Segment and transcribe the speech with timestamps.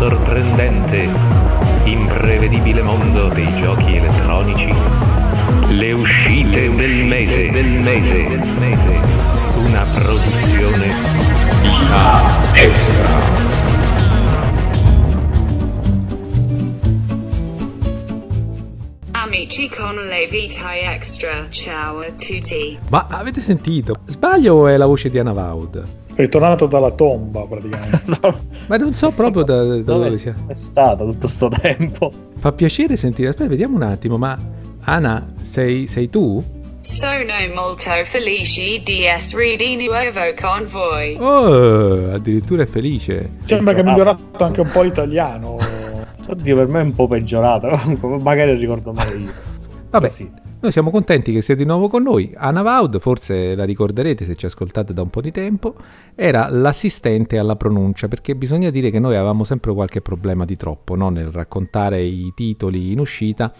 [0.00, 1.10] sorprendente,
[1.84, 4.72] imprevedibile mondo dei giochi elettronici.
[5.72, 7.50] Le uscite del mese.
[7.50, 8.30] Del mese.
[9.58, 10.86] Una produzione
[11.60, 13.08] IK Extra.
[19.10, 21.46] Amici con le vitae extra.
[21.50, 22.78] Ciao a tutti.
[22.88, 23.96] Ma avete sentito?
[24.06, 25.98] Sbaglio o è la voce di Anavaud?
[26.20, 28.02] Ritornato dalla tomba praticamente.
[28.66, 30.34] Ma non so proprio da, da dove, Dove sia.
[30.46, 32.12] è stato tutto sto tempo?
[32.36, 33.28] Fa piacere sentire.
[33.30, 34.16] Aspetta, vediamo un attimo.
[34.18, 34.36] Ma
[34.84, 36.42] Ana, sei, sei tu?
[36.82, 37.12] Sono
[37.54, 41.16] molto felice di essere di nuovo con voi.
[41.18, 43.32] Oh, addirittura è felice.
[43.44, 45.58] Sembra che ha migliorato anche un po' l'italiano.
[46.26, 47.68] Oddio, per me è un po' peggiorato.
[48.22, 49.32] Magari ricordo male io.
[49.90, 50.30] Vabbè, Così.
[50.60, 52.32] Noi siamo contenti che siete di nuovo con noi.
[52.36, 55.74] Anna Vaud, forse la ricorderete se ci ascoltate da un po' di tempo,
[56.14, 60.94] era l'assistente alla pronuncia, perché bisogna dire che noi avevamo sempre qualche problema di troppo
[60.96, 61.08] no?
[61.08, 63.50] nel raccontare i titoli in uscita,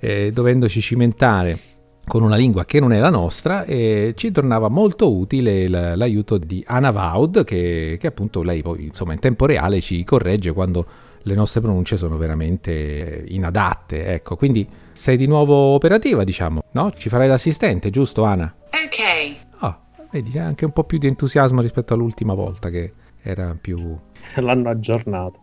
[0.00, 1.58] eh, dovendoci cimentare
[2.04, 6.64] con una lingua che non è la nostra e ci tornava molto utile l'aiuto di
[6.66, 10.86] Anna Vaud che, che appunto lei poi insomma in tempo reale ci corregge quando
[11.22, 14.66] le nostre pronunce sono veramente inadatte ecco quindi
[15.00, 16.92] sei di nuovo operativa diciamo no?
[16.92, 18.54] ci farai l'assistente giusto Ana?
[18.66, 19.36] Ok.
[19.60, 23.78] Ah, vedi c'è anche un po' più di entusiasmo rispetto all'ultima volta che era più
[24.36, 25.40] L'hanno aggiornato.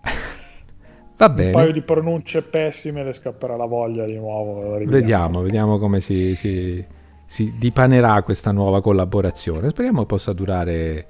[1.17, 4.77] va Un bene paio di pronunce pessime le scapperà la voglia di nuovo.
[4.85, 6.85] Vediamo, vediamo come si, si,
[7.25, 9.69] si dipanerà questa nuova collaborazione.
[9.69, 11.07] Speriamo possa durare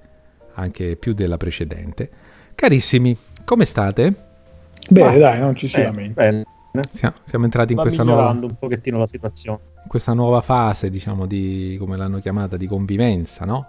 [0.54, 2.10] anche più della precedente.
[2.56, 4.14] Carissimi, come state?
[4.90, 6.22] Bene, Ma- dai, non ci si Eh, lamenta.
[6.22, 6.44] bene.
[6.92, 9.60] Siamo, siamo entrati in Va questa nuova, un pochettino la situazione.
[9.84, 13.68] in questa nuova fase, diciamo, di come l'hanno chiamata, di convivenza, no?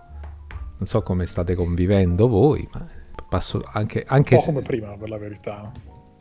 [0.79, 2.87] Non so come state convivendo voi, ma
[3.29, 5.71] passo anche, Un anche, po' se- come prima, per la verità.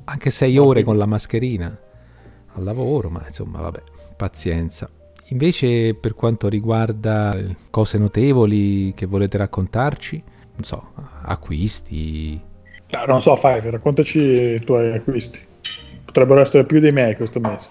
[0.06, 1.78] anche sei ore con la mascherina
[2.54, 3.84] al lavoro, ma insomma, vabbè,
[4.16, 4.90] pazienza.
[5.30, 10.24] Invece, per quanto riguarda eh, cose notevoli che volete raccontarci,
[10.56, 10.92] non so,
[11.22, 12.42] acquisti.
[12.92, 15.40] Ah, non so, Fai, raccontaci i tuoi acquisti.
[16.18, 17.70] Potrebbero essere più dei miei questo mese.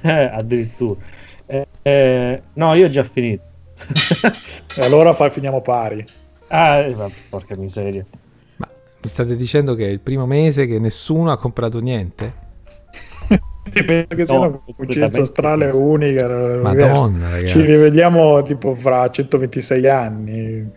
[0.00, 0.98] Eh, addirittura.
[1.44, 3.42] Eh, eh, no, io ho già finito.
[4.74, 6.02] E allora Fai, finiamo pari.
[6.48, 6.96] ah, eh,
[7.28, 8.02] porca miseria.
[8.56, 8.66] Ma
[9.02, 12.32] mi state dicendo che è il primo mese che nessuno ha comprato niente?
[13.70, 15.24] Sì, penso che sia No, una coincidenza completamente.
[15.26, 16.28] strana e unica.
[16.62, 17.48] Madonna, ragazzi.
[17.48, 20.70] Ci rivediamo tipo fra 126 anni.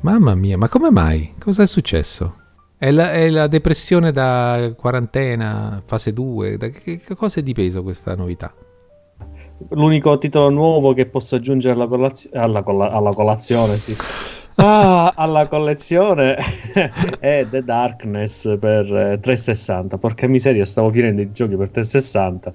[0.00, 1.34] Mamma mia, ma come mai?
[1.38, 2.34] Cosa è successo?
[2.82, 6.56] È la, è la depressione da quarantena, fase 2?
[6.56, 8.54] Da che, che cosa è dipeso questa novità?
[9.68, 13.94] L'unico titolo nuovo che posso aggiungere alla, collazio- alla, colla- alla colazione, sì.
[14.54, 16.38] Ah, alla collezione
[17.20, 19.98] è The Darkness per eh, 360.
[19.98, 22.50] Porca miseria, stavo finendo i giochi per 360.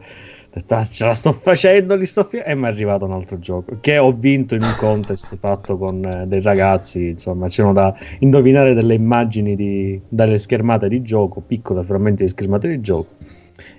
[0.56, 3.38] Detto, "Ah, ce la sto facendo, li sto fi-" e mi è arrivato un altro
[3.40, 7.08] gioco che ho vinto in un contest fatto con eh, dei ragazzi.
[7.10, 12.70] Insomma, c'erano da indovinare delle immagini di, dalle schermate di gioco, piccole frammenti di schermate
[12.70, 13.16] di gioco.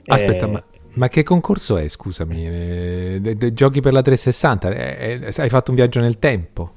[0.05, 0.63] Aspetta, E- ma,
[0.95, 2.47] ma che concorso è, scusami?
[2.47, 4.71] Eh, de- de- giochi per la 360?
[4.71, 6.73] Eh, eh, hai fatto un viaggio nel tempo?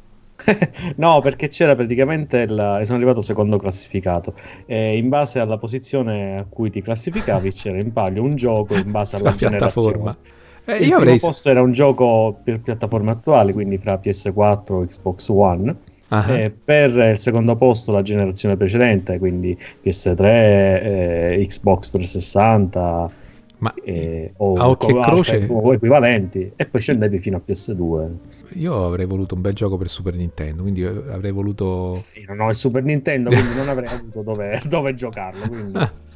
[0.96, 2.78] No, perché c'era praticamente il...
[2.82, 4.34] e sono arrivato secondo classificato.
[4.66, 8.92] E in base alla posizione a cui ti classificavi c'era in palio un gioco in
[8.92, 10.16] base alla piattaforma.
[10.16, 10.38] generazione.
[10.66, 11.20] Eh, il io primo avrei...
[11.20, 15.76] posto era un gioco per piattaforme attuali, quindi fra PS4 e Xbox One.
[16.12, 23.12] Ah, E per il secondo posto la generazione precedente, quindi PS3, eh, Xbox 360
[23.60, 25.46] ma eh, o, altre- croce?
[25.50, 28.10] o equivalenti, e poi scendevi fino a PS2.
[28.54, 32.06] Io avrei voluto un bel gioco per Super Nintendo, quindi eh, avrei voluto...
[32.14, 35.48] Io non ho il Super Nintendo, quindi non avrei avuto dove, dove giocarlo.
[35.48, 35.80] Quindi...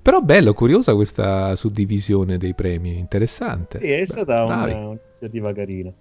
[0.00, 3.78] Però bello, curiosa questa suddivisione dei premi, interessante.
[3.78, 4.72] Sì, è stata bravi.
[4.72, 5.92] un'iniziativa carina.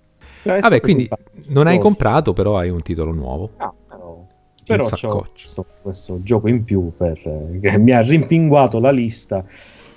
[0.44, 1.10] Vabbè, quindi
[1.48, 3.50] non hai comprato, però hai un titolo nuovo.
[3.58, 4.26] No, però,
[4.66, 9.44] però c'ho questo, questo gioco in più per, eh, che mi ha rimpinguato la lista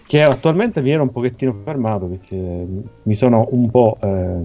[0.09, 2.35] che attualmente mi era un pochettino fermato perché
[3.03, 4.41] mi sono un po' eh,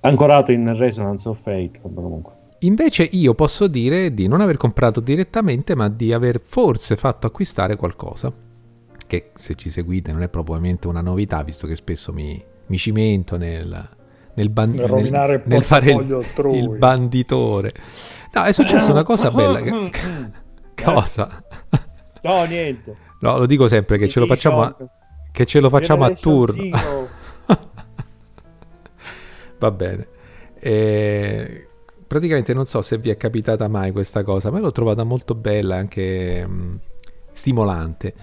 [0.00, 5.76] ancorato in Resonance of Fate comunque Invece io posso dire di non aver comprato direttamente,
[5.76, 8.32] ma di aver forse fatto acquistare qualcosa.
[9.06, 13.36] Che se ci seguite non è propriamente una novità, visto che spesso mi, mi cimento
[13.36, 13.88] nel,
[14.34, 17.72] nel, ban- Nel rovinare il nel fare il, il banditore.
[18.34, 19.60] No, è successa una cosa bella.
[19.60, 19.90] che-
[20.82, 21.42] cosa?
[22.22, 24.76] no niente No, lo dico sempre che ce lo facciamo a,
[25.30, 26.14] che ce lo facciamo a.
[26.16, 27.08] Zero.
[29.58, 30.06] Va bene.
[30.60, 31.68] E
[32.06, 35.76] praticamente non so se vi è capitata mai questa cosa, ma l'ho trovata molto bella,
[35.76, 36.80] anche mh,
[37.32, 38.14] stimolante.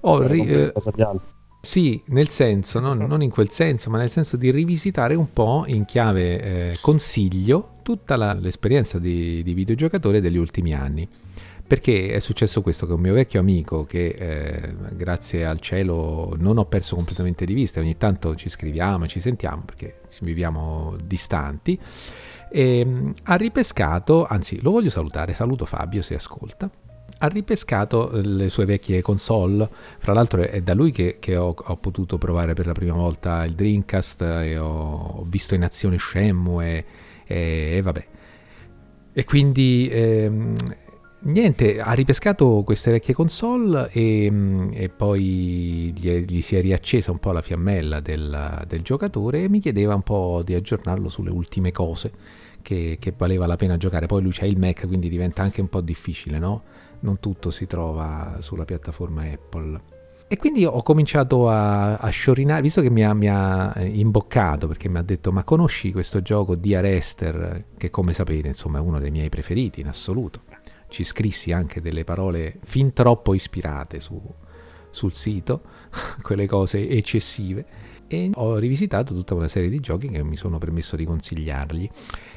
[0.00, 0.72] Ho Per ri- eh.
[1.60, 5.64] Sì, nel senso, non, non in quel senso, ma nel senso di rivisitare un po'
[5.66, 11.08] in chiave eh, consiglio tutta la- l'esperienza di, di videogiocatore degli ultimi anni.
[11.66, 16.58] Perché è successo questo che un mio vecchio amico, che eh, grazie al cielo non
[16.58, 21.78] ho perso completamente di vista, ogni tanto ci scriviamo, ci sentiamo perché viviamo distanti,
[22.50, 22.86] e,
[23.24, 26.70] ha ripescato, anzi lo voglio salutare, saluto Fabio se ascolta,
[27.18, 29.68] ha ripescato eh, le sue vecchie console
[29.98, 33.44] fra l'altro è da lui che, che ho, ho potuto provare per la prima volta
[33.44, 36.84] il Dreamcast e ho, visto in azione Shenmue e,
[37.24, 38.06] e- e vabbè.
[39.16, 40.56] E quindi ehm,
[41.24, 47.10] niente, ha ripescato queste vecchie console e, mm, e poi gli, gli si è riaccesa
[47.10, 51.30] un po' la fiammella del, del giocatore e mi chiedeva un po' di aggiornarlo sulle
[51.30, 52.12] ultime cose
[52.62, 54.06] che, che valeva la pena giocare.
[54.06, 56.62] Poi lui c'ha il Mac, quindi diventa anche un po' difficile, no?
[57.00, 59.92] non tutto si trova sulla piattaforma Apple.
[60.26, 64.66] E quindi ho cominciato a, a sciorinare, visto che mi ha, mi ha eh, imboccato
[64.66, 68.80] perché mi ha detto ma conosci questo gioco di Arester che come sapete insomma è
[68.80, 70.40] uno dei miei preferiti in assoluto.
[70.94, 74.22] Ci scrissi anche delle parole fin troppo ispirate su-
[74.92, 75.62] sul sito,
[76.22, 77.66] quelle cose eccessive
[78.06, 81.90] e ho rivisitato tutta una serie di giochi che mi sono permesso di consigliargli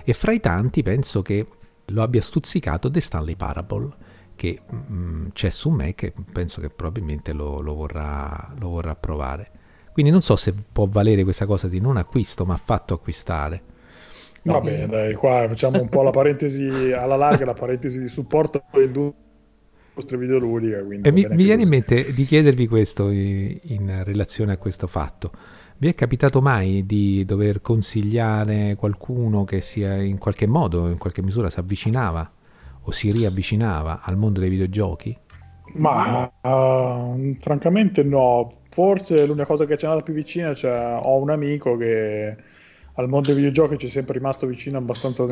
[0.04, 1.46] e fra i tanti penso che
[1.86, 3.96] lo abbia stuzzicato The Stanley Parable
[4.34, 9.52] che mm, c'è su Mac e penso che probabilmente lo, lo vorrà, lo vorrà provare.
[9.94, 13.76] Quindi non so se può valere questa cosa di non acquisto ma fatto acquistare.
[14.52, 18.64] Va bene, dai, qua facciamo un po' la parentesi alla larga, la parentesi di supporto
[18.72, 20.78] all'industria videoludica.
[20.78, 25.32] E mi, mi viene in mente di chiedervi questo in relazione a questo fatto.
[25.80, 31.22] Vi è capitato mai di dover consigliare qualcuno che sia in qualche modo, in qualche
[31.22, 32.32] misura, si avvicinava
[32.82, 35.16] o si riavvicinava al mondo dei videogiochi?
[35.74, 41.18] Ma uh, francamente no, forse l'unica cosa che ci è andata più vicina, cioè ho
[41.18, 42.36] un amico che
[42.98, 45.26] al mondo dei videogiochi ci è sempre rimasto vicino abbastanza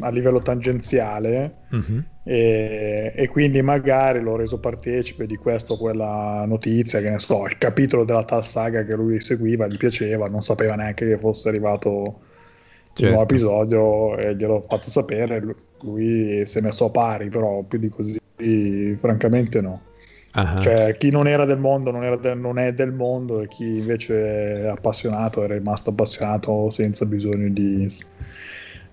[0.00, 2.04] a livello tangenziale Mhm.
[2.22, 7.44] e, e quindi magari l'ho reso partecipe di questo o quella notizia, che ne so,
[7.46, 11.48] il capitolo della tal saga che lui seguiva, gli piaceva, non sapeva neanche che fosse
[11.48, 13.06] arrivato il Certo.
[13.14, 17.78] nuovo episodio e gliel'ho fatto sapere, lu- lui si è messo a pari, però più
[17.78, 18.18] di così
[18.96, 19.82] francamente no.
[20.40, 23.48] Ah, Cioè, chi non era del mondo non, era del- non è del mondo e
[23.48, 27.88] chi invece è appassionato è rimasto appassionato senza bisogno di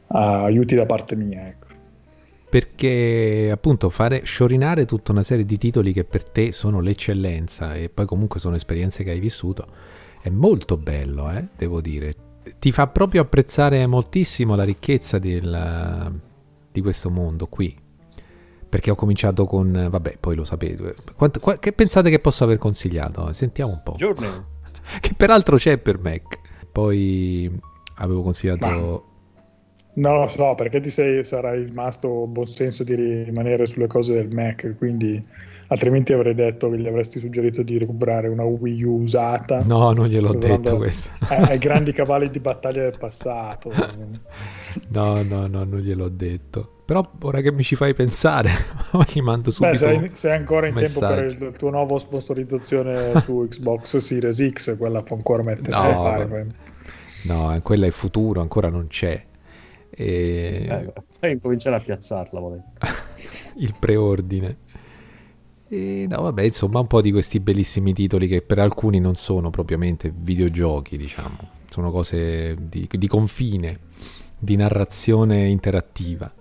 [0.08, 1.48] ah, aiuti da parte mia.
[1.48, 1.64] Ecco.
[2.50, 7.90] Perché appunto fare sciorinare tutta una serie di titoli che per te sono l'eccellenza e
[7.90, 9.68] poi comunque sono esperienze che hai vissuto
[10.22, 12.16] è molto bello, eh, devo dire.
[12.58, 16.20] Ti fa proprio apprezzare moltissimo la ricchezza del-
[16.72, 17.76] di questo mondo qui.
[18.70, 20.96] Perché ho cominciato con, vabbè, poi lo sapete.
[21.16, 23.32] Quanto- qua- che pensate che posso aver consigliato?
[23.34, 23.94] Sentiamo un po'.
[23.98, 24.30] Journey.
[25.02, 26.40] Che peraltro c'è per Mac.
[26.72, 27.52] Poi
[27.96, 29.06] avevo consigliato
[29.94, 34.30] Non lo so, perché ti sei, sarai rimasto buon senso di rimanere sulle cose del
[34.34, 35.24] Mac, quindi
[35.68, 39.60] altrimenti avrei detto che gli avresti suggerito di recuperare una Wii U usata.
[39.64, 41.10] No, non gliel'ho detto questo.
[41.30, 43.72] ai- ai grandi cavalli di battaglia del passato.
[44.90, 46.72] No, no, no, non gliel'ho detto.
[46.86, 48.52] Però ora che mi ci fai pensare,
[49.12, 49.88] gli mando subito.
[49.88, 51.46] Beh, sei, sei ancora in un tempo per messaggio.
[51.46, 55.96] il, il tuo nuovo sponsorizzazione su Xbox Series X, quella può ancora mettersi No, a
[55.96, 56.48] fare.
[57.24, 59.26] No, quella è futuro, ancora non c'è.
[59.90, 60.66] E...
[60.70, 62.64] Eh, Poi incominciare a piazzarla, volete.
[63.58, 64.58] il preordine.
[65.76, 69.50] E no, vabbè, insomma, un po' di questi bellissimi titoli che per alcuni non sono
[69.50, 71.36] propriamente videogiochi, diciamo,
[71.70, 73.80] sono cose di, di confine,
[74.40, 76.32] di narrazione interattiva.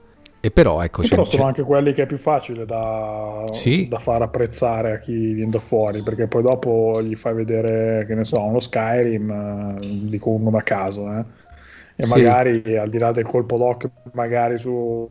[0.41, 3.89] E però, ecco, c'è, però sono anche quelli che è più facile da, Sì.
[3.89, 8.15] da far apprezzare a chi viene da fuori, perché poi dopo gli fai vedere, che
[8.15, 11.25] ne so, uno Skyrim, eh, dico uno da caso, eh,
[11.97, 12.09] e Sì.
[12.09, 15.09] magari al di là del colpo d'occhio, magari su,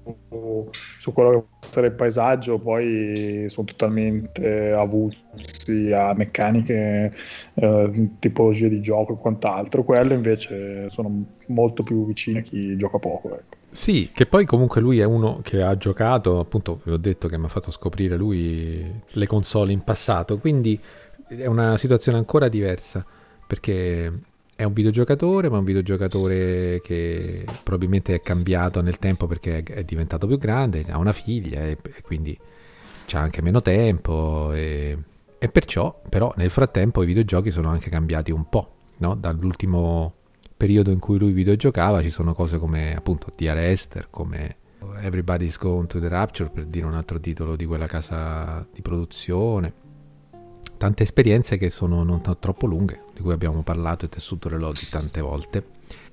[0.98, 7.14] su quello che può essere il paesaggio, poi sono totalmente avulsi a meccaniche,
[7.54, 9.84] eh, tipologie di gioco e quant'altro.
[9.84, 13.34] Quello invece sono molto più vicine a chi gioca poco.
[13.34, 13.58] Ecco.
[13.70, 17.38] Sì, che poi comunque lui è uno che ha giocato, appunto, vi ho detto che
[17.40, 20.80] mi ha fatto scoprire lui le console in passato, quindi
[21.28, 23.04] è una situazione ancora diversa,
[23.48, 24.12] perché
[24.64, 30.26] è un videogiocatore, ma un videogiocatore che probabilmente è cambiato nel tempo perché è, diventato
[30.26, 32.38] più grande, ha una figlia e, e quindi
[33.06, 34.98] c'ha anche meno tempo e,
[35.38, 39.16] e perciò, però nel frattempo i videogiochi sono anche cambiati un po', no?
[39.16, 40.14] Dall'ultimo
[40.56, 44.56] periodo in cui lui videogiocava ci sono cose come appunto The Arrester, come
[45.02, 49.83] Everybody's Gone to the Rapture per dire un altro titolo di quella casa di produzione.
[50.84, 54.58] Tante esperienze che sono non t- troppo lunghe, di cui abbiamo parlato e tessuto le
[54.58, 55.66] lodi tante volte.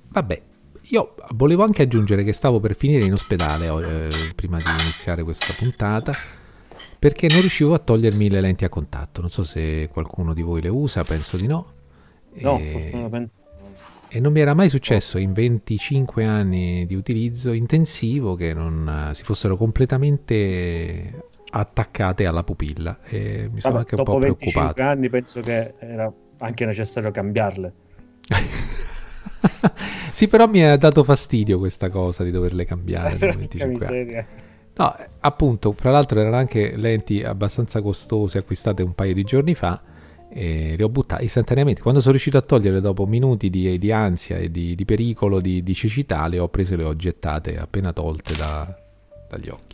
[0.07, 0.41] Vabbè,
[0.83, 5.53] io volevo anche aggiungere che stavo per finire in ospedale eh, prima di iniziare questa
[5.57, 6.13] puntata
[6.97, 9.19] perché non riuscivo a togliermi le lenti a contatto.
[9.19, 11.73] Non so se qualcuno di voi le usa, penso di no.
[12.35, 13.29] No, E-
[14.07, 19.15] e non mi era mai successo in 25 anni di utilizzo intensivo che non eh,
[19.15, 22.99] si fossero completamente attaccate alla pupilla.
[23.03, 24.81] E mi sono Vabbè, anche un dopo po' 25 preoccupato.
[24.83, 27.73] anni penso che era anche necessario cambiarle.
[30.11, 34.25] sì, però mi ha dato fastidio questa cosa di doverle cambiare dopo Porca 25 anni.
[34.73, 39.81] No, appunto, fra l'altro erano anche lenti abbastanza costose acquistate un paio di giorni fa
[40.33, 41.81] e le ho buttate istantaneamente.
[41.81, 45.61] Quando sono riuscito a toglierle dopo minuti di, di ansia e di, di pericolo, di,
[45.61, 48.73] di cecità, le ho prese e le ho gettate appena tolte da-
[49.29, 49.70] dagli occhi.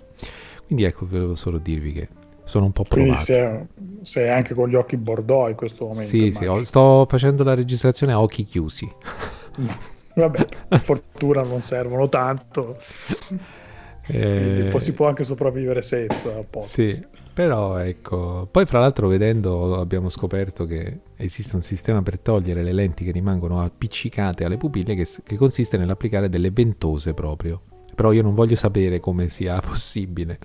[0.67, 2.09] Quindi ecco, volevo solo dirvi che
[2.43, 3.23] sono un po' provato.
[3.23, 3.65] sei,
[4.03, 6.09] sei anche con gli occhi bordeaux in questo momento.
[6.09, 8.89] Sì, sì, ho- sto facendo la registrazione a occhi chiusi.
[10.13, 12.77] Vabbè, per fortuna non servono tanto.
[14.09, 16.43] Eh, si può anche sopravvivere senza.
[16.59, 17.01] Sì,
[17.33, 22.73] però ecco, poi fra l'altro vedendo abbiamo scoperto che esiste un sistema per togliere le
[22.73, 27.61] lenti che rimangono appiccicate alle pupille che, che consiste nell'applicare delle ventose proprio.
[27.97, 30.37] Però io non voglio sapere come sia possibile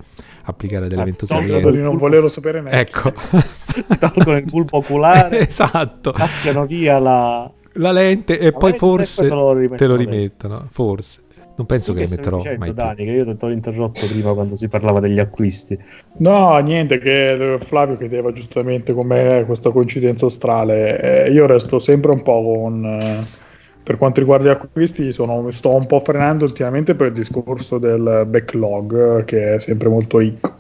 [0.45, 1.27] applicare delle Ah, lenti.
[1.71, 2.81] di non volerlo sapere neanche.
[2.81, 3.13] Ecco,
[3.99, 7.53] Tolgono il bulbo oculare, esatto, cascano via la...
[7.75, 10.69] la lente e La poi lente e forse poi te lo rimettono te lo rimettono,
[10.71, 11.21] forse.
[11.55, 12.83] Non penso che le stai metterò dicendo, mai più.
[12.83, 15.79] Dani, che io ti ho interrotto prima quando si parlava degli acquisti.
[16.19, 21.25] No, niente, che Flavio chiedeva giustamente com'è questa coincidenza astrale.
[21.27, 22.85] Eh, io resto sempre un po' con...
[22.85, 23.25] eh,
[23.83, 28.25] per quanto riguarda gli acquisti, sono, sto un po' frenando ultimamente per il discorso del
[28.27, 30.55] backlog, che è sempre molto ricco.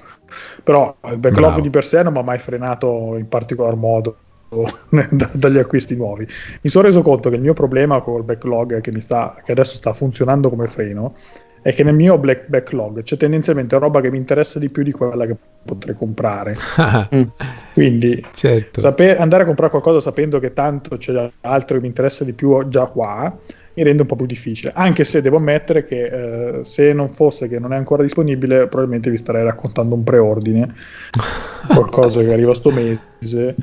[0.65, 1.61] Però il backlog Bravo.
[1.61, 4.17] di per sé non mi ha mai frenato in particolar modo
[5.11, 6.27] da- dagli acquisti nuovi.
[6.61, 9.75] Mi sono reso conto che il mio problema col backlog che, mi sta, che adesso
[9.75, 11.15] sta funzionando come freno
[11.63, 14.91] è che nel mio black backlog c'è tendenzialmente roba che mi interessa di più di
[14.91, 16.57] quella che potrei comprare.
[17.73, 18.81] Quindi certo.
[18.81, 22.69] saper- andare a comprare qualcosa sapendo che tanto c'è altro che mi interessa di più
[22.69, 23.35] già qua
[23.75, 24.73] mi rende un po' più difficile.
[24.75, 29.11] Anche se devo ammettere che eh, se non fosse che non è ancora disponibile, probabilmente
[29.11, 30.75] vi starei raccontando un preordine,
[31.73, 33.55] qualcosa che arriva sto mese.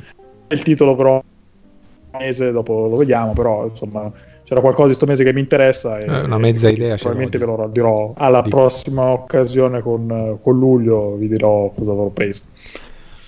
[0.48, 1.22] Il titolo però
[2.14, 4.12] mese dopo lo vediamo, però insomma
[4.50, 7.38] c'era qualcosa di sto mese che mi interessa e Eh, una mezza e idea probabilmente
[7.38, 12.42] ve lo dirò alla Di- prossima occasione con, con luglio vi dirò cosa avrò preso.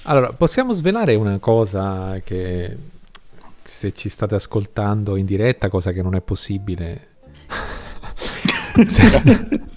[0.04, 2.75] Allora, possiamo svelare una cosa che
[3.62, 7.08] se ci state ascoltando in diretta, cosa che non è possibile.
[8.88, 9.60] Se-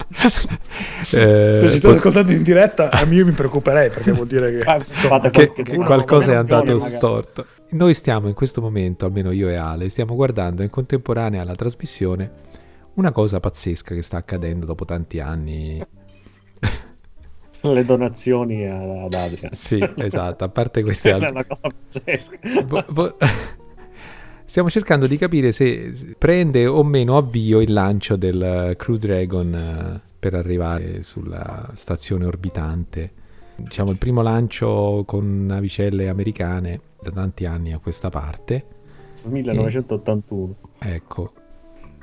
[1.11, 4.25] Eh, Se ci state pot- ascoltando in diretta, a me io mi preoccuperei perché vuol
[4.27, 6.95] dire che che, che qualcosa è andato magari.
[6.95, 7.45] storto.
[7.71, 12.31] Noi stiamo in questo momento, almeno io e Ale, stiamo guardando in contemporanea alla trasmissione
[12.95, 15.83] una cosa pazzesca che sta accadendo dopo tanti anni.
[17.61, 19.51] Le donazioni ad Adrian.
[19.51, 22.39] Sì, esatto, a parte queste È altre una cosa pazzesca.
[22.65, 23.17] Vo- vo-
[24.45, 30.01] Stiamo cercando di capire se prende o meno avvio il lancio del Crew Dragon eh,
[30.19, 33.11] per arrivare sulla stazione orbitante.
[33.57, 38.65] Diciamo il primo lancio con navicelle americane da tanti anni a questa parte.
[39.23, 40.55] 1981.
[40.79, 41.31] Ecco.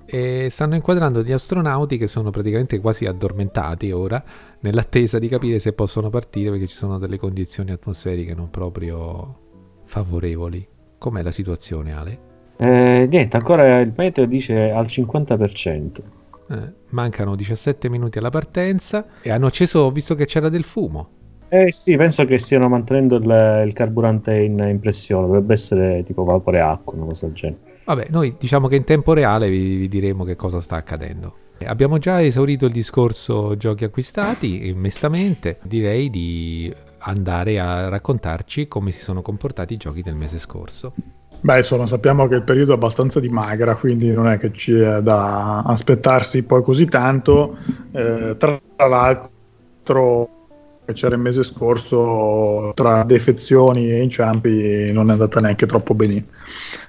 [0.04, 4.22] E stanno inquadrando gli astronauti che sono praticamente quasi addormentati ora,
[4.60, 9.38] nell'attesa di capire se possono partire perché ci sono delle condizioni atmosferiche non proprio
[9.84, 10.66] favorevoli.
[10.98, 12.18] Com'è la situazione, Ale?
[12.56, 16.02] Eh, niente, ancora il meteo dice al 50%.
[16.50, 21.20] Eh, mancano 17 minuti alla partenza e hanno acceso, ho visto che c'era del fumo.
[21.54, 26.24] Eh sì, penso che stiano mantenendo il, il carburante in, in pressione, dovrebbe essere tipo
[26.24, 27.60] vapore acqua, una cosa del genere.
[27.84, 31.34] Vabbè, noi diciamo che in tempo reale vi, vi diremo che cosa sta accadendo.
[31.66, 38.90] Abbiamo già esaurito il discorso giochi acquistati e mestamente direi di andare a raccontarci come
[38.90, 40.94] si sono comportati i giochi del mese scorso.
[41.42, 44.72] Beh, insomma, sappiamo che il periodo è abbastanza di magra, quindi non è che ci
[44.72, 47.58] è da aspettarsi poi così tanto.
[47.90, 50.41] Eh, tra l'altro,
[50.84, 56.26] che c'era il mese scorso, tra defezioni e inciampi, non è andata neanche troppo bene.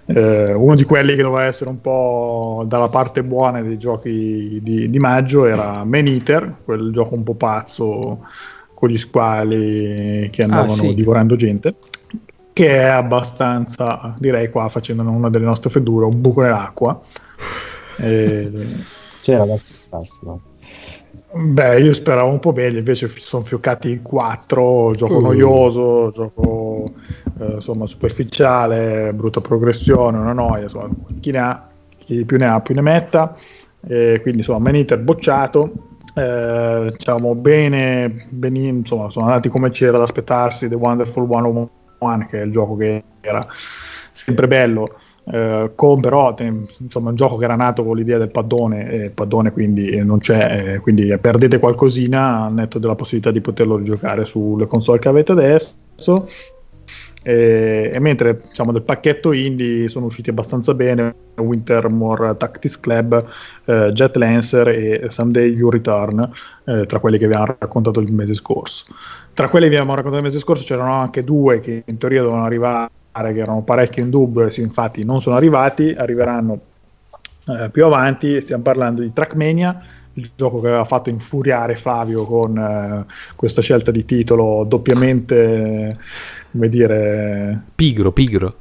[0.05, 4.89] Eh, uno di quelli che doveva essere un po' dalla parte buona dei giochi di,
[4.89, 8.25] di maggio era Man Eater, quel gioco un po' pazzo
[8.73, 10.93] con gli squali che andavano sì.
[10.93, 11.75] divorando gente
[12.53, 17.01] che è abbastanza, direi qua facendo una delle nostre fedure, un buco nell'acqua.
[17.97, 18.51] Eh,
[19.21, 20.41] C'era da aspettarsi, no?
[21.33, 25.21] Beh, io speravo un po' meglio, invece sono fioccati in quattro, gioco Uh.
[25.21, 26.91] noioso, gioco
[27.39, 32.61] eh, insomma, superficiale, brutta progressione, una noia, insomma, chi ne ha, chi più ne ha
[32.61, 33.35] più ne metta,
[33.85, 35.71] e quindi insomma Maniter bocciato,
[36.15, 42.41] eh, diciamo bene, ben, insomma sono andati come c'era da aspettarsi The Wonderful 101 che
[42.41, 43.47] è il gioco che era.
[44.11, 48.89] Sempre bello eh, con però insomma un gioco che era nato con l'idea del paddone
[48.89, 53.39] e il paddone quindi non c'è eh, quindi perdete qualcosina al netto della possibilità di
[53.39, 56.27] poterlo giocare sulle console che avete adesso.
[57.25, 63.25] E, e, mentre diciamo del pacchetto indie sono usciti abbastanza bene Wintermore Tactics Club,
[63.63, 66.29] eh, Jet Lancer e Someday You Return
[66.65, 68.87] eh, tra quelli che abbiamo raccontato il mese scorso.
[69.33, 72.45] Tra quelli che abbiamo raccontato il mese scorso c'erano anche due che in teoria dovevano
[72.45, 76.60] arrivare che erano parecchio in dubbio infatti non sono arrivati arriveranno
[77.48, 78.39] eh, più avanti.
[78.41, 79.82] Stiamo parlando di Trackmania
[80.13, 85.98] il gioco che aveva fatto infuriare Flavio con eh, questa scelta di titolo doppiamente
[86.51, 88.53] come dire pigro pigro.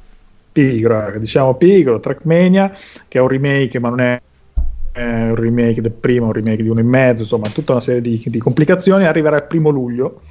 [0.51, 2.71] pigro diciamo pigro Trackmania
[3.07, 4.21] che è un remake ma non è
[4.95, 8.21] un remake del primo un remake di uno e mezzo insomma tutta una serie di,
[8.25, 9.05] di complicazioni.
[9.05, 10.21] Arriverà il primo luglio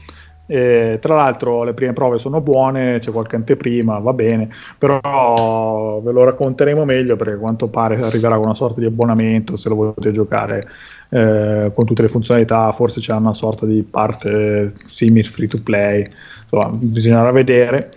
[0.46, 6.12] e, tra l'altro le prime prove sono buone, c'è qualche anteprima, va bene, però ve
[6.12, 9.74] lo racconteremo meglio perché a quanto pare arriverà con una sorta di abbonamento se lo
[9.76, 10.68] volete giocare
[11.10, 16.06] eh, con tutte le funzionalità, forse c'è una sorta di parte simile free to play,
[16.42, 17.90] insomma bisognerà vedere.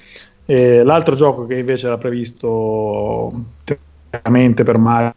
[0.45, 3.33] E l'altro gioco che invece era previsto
[3.63, 5.13] tecnicamente per maggio,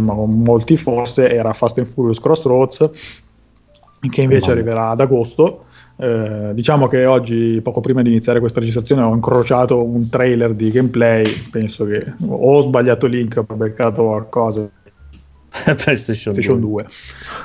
[0.00, 2.90] ma con molti forse, era Fast and Furious Crossroads,
[4.08, 5.64] che invece arriverà ad agosto
[5.98, 10.70] eh, diciamo che oggi, poco prima di iniziare questa registrazione, ho incrociato un trailer di
[10.70, 11.24] gameplay.
[11.50, 14.60] Penso che ho sbagliato link, ho beccato qualcosa.
[15.48, 16.82] PlayStation, PlayStation 2.
[16.82, 16.86] 2.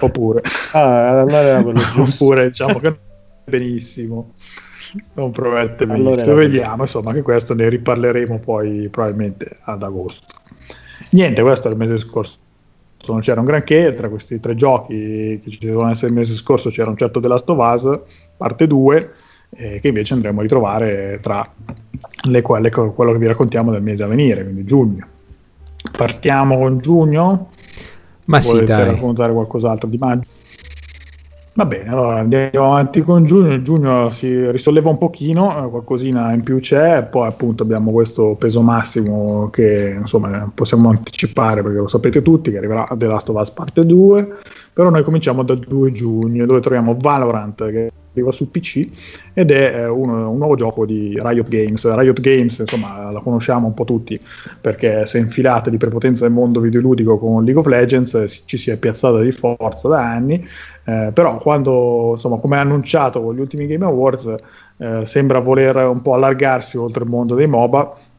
[0.02, 0.42] Oppure,
[0.74, 1.60] ah, allora
[1.98, 2.98] oppure diciamo che
[3.46, 4.34] benissimo.
[5.14, 6.10] Non promette benissimo.
[6.12, 10.26] Allora Vediamo, insomma, che questo ne riparleremo poi probabilmente ad agosto.
[11.12, 12.40] Niente, questo è il mese scorso
[13.08, 16.70] non c'era un granché, tra questi tre giochi che ci dovevano essere il mese scorso
[16.70, 18.00] c'era un certo The Last of Us,
[18.42, 19.14] parte 2,
[19.52, 21.48] eh, che invece andremo a ritrovare tra
[22.30, 25.06] le quelle, quello che vi raccontiamo del mese a venire, quindi giugno.
[25.96, 27.50] Partiamo con giugno.
[28.26, 28.86] Ma Volete sì, dai.
[28.86, 30.28] raccontare qualcos'altro di maggio?
[31.54, 33.62] Va bene, allora andiamo avanti con giugno.
[33.62, 38.62] Giugno si risolleva un pochino, eh, qualcosina in più c'è, poi appunto abbiamo questo peso
[38.62, 43.52] massimo che insomma possiamo anticipare perché lo sapete tutti che arriverà The Last of Us
[43.52, 44.34] parte 2,
[44.74, 48.88] però noi cominciamo dal 2 giugno dove troviamo Valorant che arriva su PC
[49.34, 51.96] ed è eh, uno, un nuovo gioco di Riot Games.
[51.96, 54.20] Riot Games, insomma, la conosciamo un po' tutti
[54.60, 58.70] perché si è infilata di prepotenza nel mondo videoludico con League of Legends, ci si
[58.70, 60.46] è piazzata di forza da anni,
[60.86, 64.36] eh, però quando, insomma, come annunciato con gli ultimi Game Awards,
[64.78, 68.10] eh, sembra voler un po' allargarsi oltre il mondo dei MOBA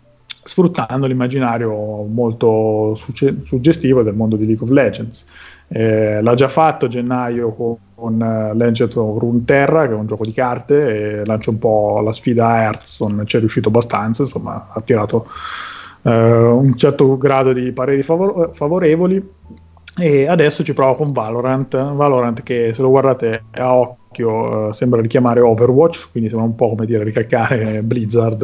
[0.45, 1.71] sfruttando l'immaginario
[2.05, 5.27] molto succe- suggestivo del mondo di League of Legends.
[5.69, 10.07] Eh, l'ha già fatto a gennaio con, con uh, Legend of Runeterra, che è un
[10.07, 14.23] gioco di carte, e lancia un po' la sfida a Hearthstone, ci è riuscito abbastanza,
[14.25, 15.29] insomma ha tirato
[16.03, 19.31] uh, un certo grado di pareri favor- favorevoli.
[19.95, 25.03] E adesso ci provo con Valorant, Valorant che se lo guardate a occhio eh, sembra
[25.03, 28.43] richiamare Overwatch, quindi sembra un po' come dire ricalcare Blizzard,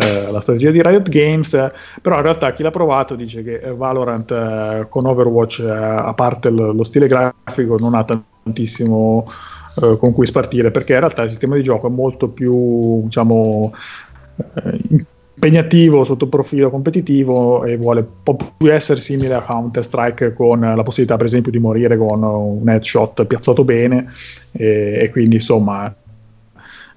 [0.00, 3.60] eh, la strategia di Riot Games, eh, però in realtà chi l'ha provato dice che
[3.60, 9.26] eh, Valorant eh, con Overwatch, eh, a parte l- lo stile grafico, non ha tantissimo
[9.78, 13.72] con cui spartire, perché in realtà il sistema di gioco è molto più, diciamo,
[15.38, 18.04] impegnativo sotto profilo competitivo e vuole
[18.56, 22.68] più essere simile a Counter Strike con la possibilità per esempio di morire con un
[22.68, 24.12] headshot piazzato bene
[24.50, 25.94] e, e quindi insomma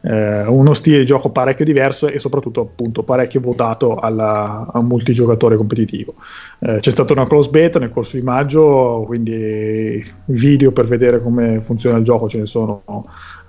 [0.04, 4.88] eh, uno stile di gioco parecchio diverso e soprattutto appunto parecchio votato alla, a un
[4.88, 6.16] multigiocatore competitivo.
[6.60, 11.60] Eh, c'è stata una close beta nel corso di maggio, quindi video per vedere come
[11.62, 12.82] funziona il gioco ce ne sono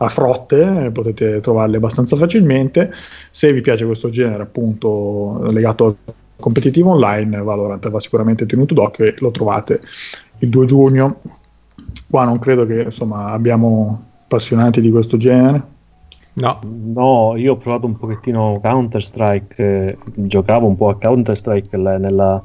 [0.05, 2.93] a frotte, potete trovarle abbastanza facilmente.
[3.31, 5.97] Se vi piace questo genere appunto legato al
[6.37, 9.81] competitivo online, Valorant va sicuramente tenuto d'occhio e lo trovate
[10.39, 11.21] il 2 giugno.
[12.09, 15.73] Qua non credo che insomma abbiamo appassionati di questo genere
[16.35, 16.61] No.
[16.63, 21.77] no, io ho provato un pochettino Counter Strike, eh, giocavo un po' a Counter Strike
[21.77, 22.43] nella,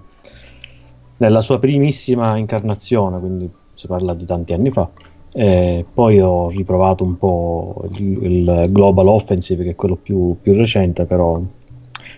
[1.17, 4.89] nella, sua primissima incarnazione, quindi si parla di tanti anni fa.
[5.37, 10.53] E poi ho riprovato un po' il, il Global Offensive, che è quello più, più
[10.53, 11.39] recente, però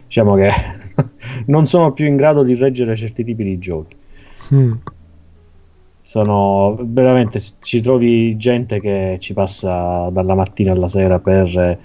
[0.06, 0.50] diciamo che
[1.48, 3.96] non sono più in grado di reggere certi tipi di giochi.
[4.54, 4.74] Mm
[6.10, 11.78] sono veramente ci trovi gente che ci passa dalla mattina alla sera per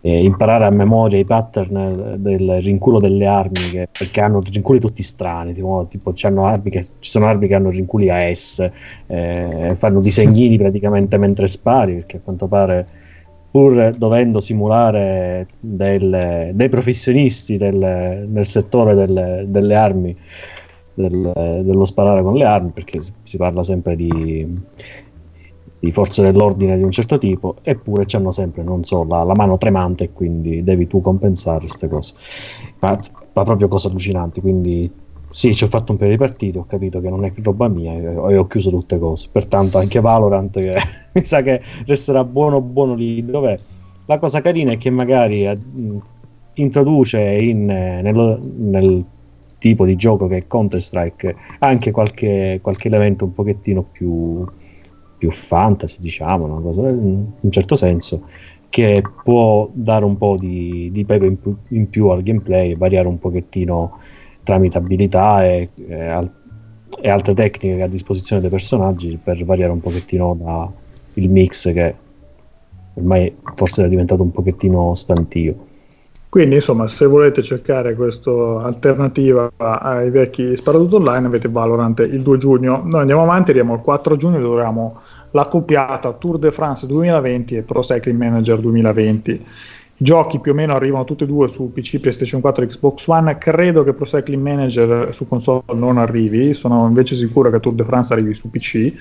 [0.00, 5.02] eh, imparare a memoria i pattern del rinculo delle armi che, perché hanno rinculi tutti
[5.02, 8.70] strani tipo, tipo che, ci sono armi che hanno rinculi a S
[9.06, 12.86] eh, fanno disegnini praticamente mentre spari perché a quanto pare
[13.50, 20.16] pur dovendo simulare del, dei professionisti del, nel settore del, delle armi
[20.94, 24.62] del, dello sparare con le armi perché si parla sempre di
[25.84, 29.58] di forze dell'ordine di un certo tipo, eppure hanno sempre, non so, la, la, mano
[29.58, 32.14] tremante quindi devi tu compensare queste cose.
[32.78, 32.98] Ma,
[33.32, 34.90] ma, proprio cose allucinanti, quindi
[35.30, 37.92] sì, ci ho fatto un paio di partite, ho capito che non è roba mia
[37.92, 39.28] e, ho chiuso tutte cose.
[39.30, 40.74] Pertanto anche Valorant, che
[41.12, 43.58] mi sa che resterà buono buono lì dov'è.
[44.06, 45.58] La cosa carina è che magari eh,
[46.54, 49.04] introduce in, eh, nel, nel
[49.58, 54.46] tipo di gioco che è Counter Strike anche qualche, qualche elemento un pochettino più
[55.16, 58.22] più fantasy, diciamo, una cosa, in un certo senso,
[58.68, 63.08] che può dare un po' di, di pepe in più, in più, al gameplay, variare
[63.08, 63.98] un pochettino
[64.42, 66.30] tramite abilità e, e, al,
[67.00, 70.70] e, altre tecniche a disposizione dei personaggi per variare un pochettino da,
[71.14, 71.94] il mix che
[72.94, 75.72] ormai forse è diventato un pochettino stantio.
[76.34, 78.28] Quindi, insomma, se volete cercare questa
[78.64, 82.82] alternativa ai vecchi sparatutto online, avete Valorant il 2 giugno.
[82.84, 87.62] Noi andiamo avanti, arriviamo al 4 giugno, dovremo la coppiata Tour de France 2020 e
[87.62, 89.30] Pro Cycling Manager 2020.
[89.30, 89.44] I
[89.96, 93.38] giochi più o meno arrivano tutti e due su PC, PlayStation 4 e Xbox One.
[93.38, 97.84] Credo che Pro Cycling Manager su console non arrivi, sono invece sicuro che Tour de
[97.84, 98.92] France arrivi su PC.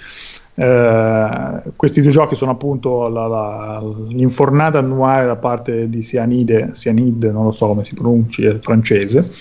[0.55, 7.31] Eh, questi due giochi sono appunto la, la, l'infornata annuale da parte di Cyanide, Cyanide,
[7.31, 9.31] non lo so come si pronunci, francese,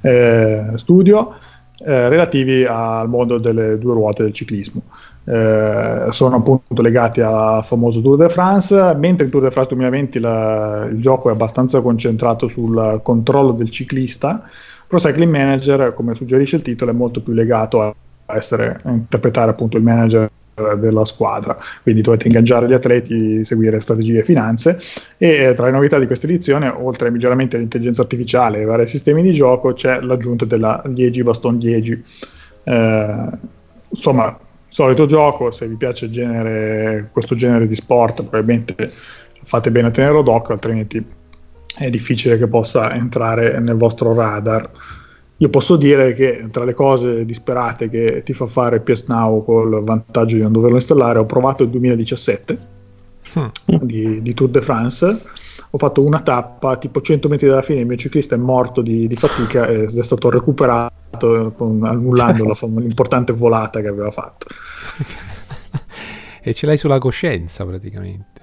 [0.00, 1.34] eh, studio,
[1.78, 4.82] eh, relativi al mondo delle due ruote del ciclismo.
[5.26, 10.18] Eh, sono appunto legati al famoso Tour de France, mentre il Tour de France 2020
[10.20, 14.42] la, il gioco è abbastanza concentrato sul controllo del ciclista,
[14.86, 17.94] Pro Cycling Manager, come suggerisce il titolo, è molto più legato a
[18.36, 24.20] essere, a interpretare appunto il manager della squadra, quindi dovete ingaggiare gli atleti, seguire strategie
[24.20, 24.78] e finanze
[25.16, 29.22] e tra le novità di questa edizione, oltre ai miglioramenti dell'intelligenza artificiale e vari sistemi
[29.22, 32.04] di gioco, c'è l'aggiunta della 10 baston 10.
[32.64, 33.28] Eh,
[33.88, 34.38] insomma,
[34.68, 38.90] solito gioco, se vi piace genere, questo genere di sport probabilmente
[39.44, 41.04] fate bene a tenerlo d'occhio, altrimenti
[41.76, 44.70] è difficile che possa entrare nel vostro radar.
[45.44, 49.84] Io posso dire che tra le cose disperate che ti fa fare PS Now col
[49.84, 52.58] vantaggio di non doverlo installare, ho provato il 2017
[53.38, 53.76] hmm.
[53.82, 55.22] di, di Tour de France
[55.68, 59.06] ho fatto una tappa, tipo 100 metri dalla fine il mio ciclista è morto di,
[59.06, 64.46] di fatica ed è stato recuperato con, annullando la, l'importante volata che aveva fatto.
[66.40, 68.40] e ce l'hai sulla coscienza praticamente.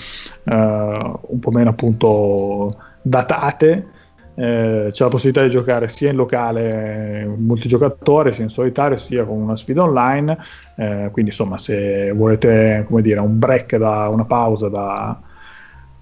[0.44, 3.88] eh, un po' meno appunto datate.
[4.37, 9.40] Eh, c'è la possibilità di giocare sia in locale multigiocatore sia in solitario sia con
[9.40, 10.37] una sfida online
[10.75, 15.16] eh, quindi insomma se volete come dire un break da una pausa da,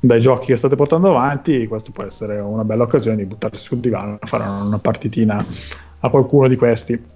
[0.01, 3.81] dai giochi che state portando avanti questo può essere una bella occasione di buttarsi sul
[3.81, 5.45] divano e fare una partitina
[6.03, 7.11] a qualcuno di questi.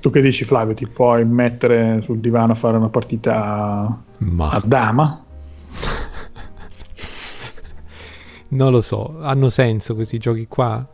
[0.00, 4.50] Tu che dici Flavio, ti puoi mettere sul divano a fare una partita Ma...
[4.50, 5.24] a dama?
[8.48, 10.86] Non lo so, hanno senso questi giochi qua?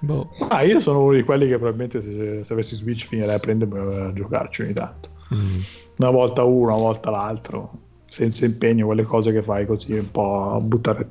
[0.00, 0.30] Boh.
[0.48, 3.78] Ah, io sono uno di quelli che probabilmente se, se avessi Switch finirei a prendermi
[3.78, 5.10] a giocarci ogni tanto.
[5.34, 5.60] Mm.
[5.98, 7.70] Una volta uno, una volta l'altro,
[8.06, 11.08] senza impegno, quelle cose che fai così un po' a buttare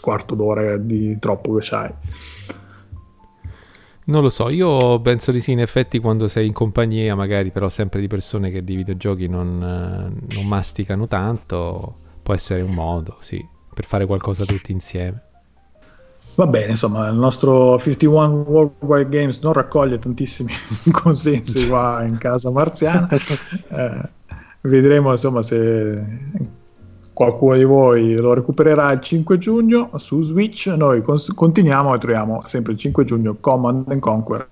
[0.00, 1.90] quarto d'ora di troppo che c'hai.
[4.08, 7.68] Non lo so, io penso di sì, in effetti quando sei in compagnia, magari però
[7.68, 13.16] sempre di persone che di videogiochi non, eh, non masticano tanto, può essere un modo,
[13.18, 13.44] sì,
[13.76, 15.20] per fare qualcosa tutti insieme.
[16.34, 20.50] Va bene, insomma, il nostro 51 Worldwide Games non raccoglie tantissimi
[20.90, 23.06] consensi qua in casa marziana.
[23.68, 24.08] Eh,
[24.62, 26.02] vedremo insomma se
[27.12, 30.66] qualcuno di voi lo recupererà il 5 giugno su Switch.
[30.68, 34.48] Noi cons- continuiamo e troviamo sempre il 5 giugno Command and Conquer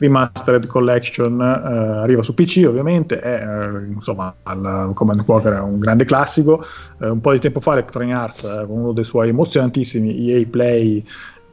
[0.00, 1.40] Remastered Collection.
[1.40, 3.20] Eh, arriva su PC ovviamente.
[3.20, 6.64] È, eh, insomma, il Command and Conquer è un grande classico.
[6.98, 10.46] Eh, un po' di tempo fa Electronic Arts, eh, con uno dei suoi emozionantissimi EA
[10.46, 11.04] Play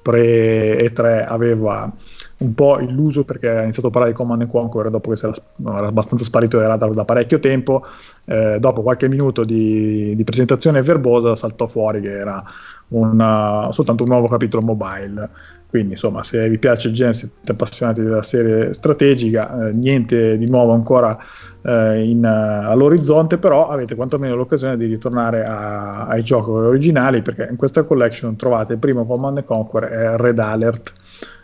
[0.01, 1.91] pre E3, aveva
[2.37, 5.33] un po' illuso perché ha iniziato a parlare di Command Conquer dopo che era,
[5.65, 7.83] era, abbastanza sparito era da, da parecchio tempo
[8.25, 12.43] eh, dopo qualche minuto di, di, presentazione verbosa saltò fuori che era
[12.89, 15.29] una, soltanto un nuovo capitolo mobile
[15.69, 20.49] quindi insomma se vi piace il genere siete appassionati della serie strategica eh, niente di
[20.49, 21.17] nuovo ancora
[21.61, 27.47] eh, in, uh, all'orizzonte però avete quantomeno l'occasione di ritornare a, ai giochi originali perché
[27.49, 30.93] in questa collection trovate il primo Command Conquer e Red Alert.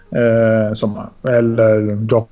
[0.09, 2.29] Eh, insomma è il, il gioco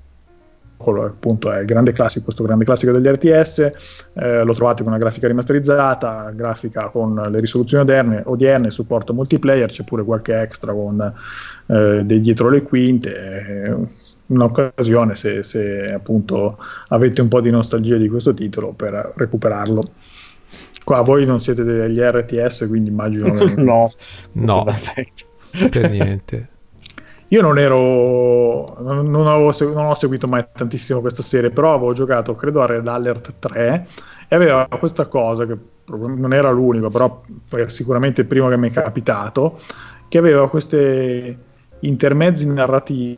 [0.90, 3.72] appunto è il grande classico, questo grande classico degli RTS,
[4.14, 9.70] eh, lo trovate con una grafica rimasterizzata, grafica con le risoluzioni odierne, odierne supporto multiplayer,
[9.70, 11.14] c'è pure qualche extra con
[11.68, 13.76] eh, dietro le quinte, eh,
[14.28, 16.58] un'occasione se, se, appunto
[16.90, 19.84] avete un po' di nostalgia di questo titolo per recuperarlo.
[20.84, 23.54] Qua voi non siete degli RTS, quindi immagino che...
[23.56, 23.92] no,
[24.34, 24.66] no,
[25.70, 26.50] per niente.
[27.32, 32.36] Io non ero, non, avevo, non, ho seguito mai tantissimo questa serie, però avevo giocato,
[32.36, 33.88] credo, a Red Alert 3
[34.28, 37.22] e aveva questa cosa che non era l'unico, però
[37.68, 39.60] sicuramente il primo che mi è capitato,
[40.10, 41.38] che aveva questi
[41.82, 43.18] intermezzi narrativi,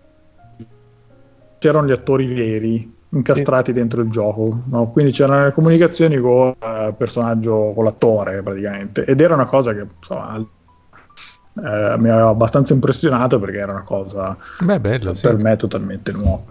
[1.57, 3.77] c'erano gli attori veri incastrati sì.
[3.77, 4.89] dentro il gioco, no?
[4.91, 9.85] quindi c'erano le comunicazioni con il personaggio, con l'attore praticamente, ed era una cosa che
[9.95, 15.43] insomma, eh, mi aveva abbastanza impressionato perché era una cosa Beh, bello, per sì.
[15.43, 16.43] me totalmente nuova.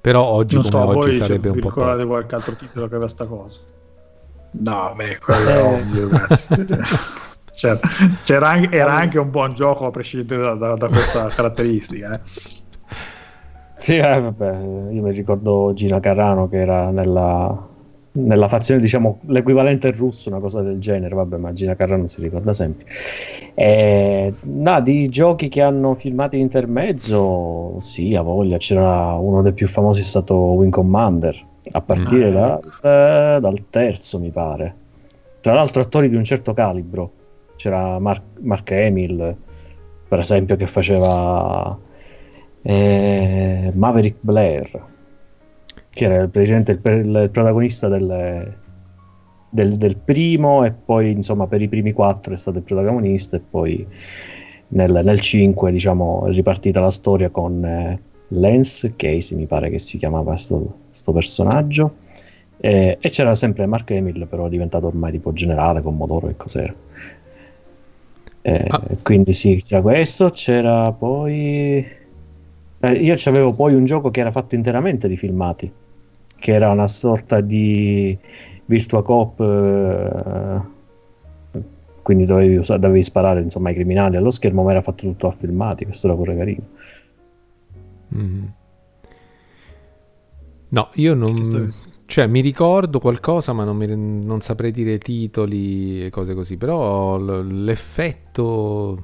[0.00, 2.88] Però oggi non come so, oggi voi sarebbe un vi po' ricordate qualche altro titolo
[2.88, 3.60] che aveva sta cosa?
[4.52, 6.66] No, beh, quello è ovvio, grazie.
[7.54, 7.78] C'era,
[8.24, 12.14] c'era anche, era anche un buon gioco a prescindere da, da, da questa caratteristica.
[12.14, 12.20] Eh.
[13.76, 14.50] Sì, eh, vabbè,
[14.92, 17.68] io mi ricordo Gina Carrano che era nella,
[18.12, 22.52] nella fazione, diciamo, l'equivalente russo, una cosa del genere, vabbè, ma Gina Carrano si ricorda
[22.52, 22.84] sempre.
[23.54, 29.52] Eh, no, di giochi che hanno filmati in intermezzo, sì, a voglia, c'era uno dei
[29.52, 32.88] più famosi è stato Wing Commander, a partire Ah, da- ecco.
[32.88, 34.74] eh, dal terzo, mi pare.
[35.40, 37.10] Tra l'altro attori di un certo calibro,
[37.62, 39.36] c'era Mark, Mark Hamill,
[40.08, 41.78] per esempio, che faceva
[42.60, 44.84] eh, Maverick Blair,
[45.88, 48.56] che era il, il, il protagonista del,
[49.48, 53.40] del, del primo e poi insomma per i primi quattro è stato il protagonista e
[53.48, 53.86] poi
[54.68, 59.78] nel, nel 5 diciamo è ripartita la storia con eh, Lance Casey mi pare che
[59.78, 62.00] si chiamava sto, sto personaggio.
[62.64, 66.74] E, e c'era sempre Mark Hamill però diventato ormai tipo generale con Modoro e cos'era
[68.44, 68.82] Eh, Ah.
[69.02, 71.86] quindi sì c'era questo c'era poi
[72.80, 75.70] eh, io c'avevo poi un gioco che era fatto interamente di filmati
[76.34, 78.18] che era una sorta di
[78.64, 80.60] Virtua Cop eh,
[82.02, 85.32] quindi dovevi, usa- dovevi sparare insomma ai criminali allo schermo ma era fatto tutto a
[85.38, 86.62] filmati questo era pure carino
[88.08, 88.52] Mhm.
[90.70, 91.72] No, io non...
[92.12, 96.58] Cioè, mi ricordo qualcosa, ma non, mi- non saprei dire titoli e cose così.
[96.58, 99.02] Però l'effetto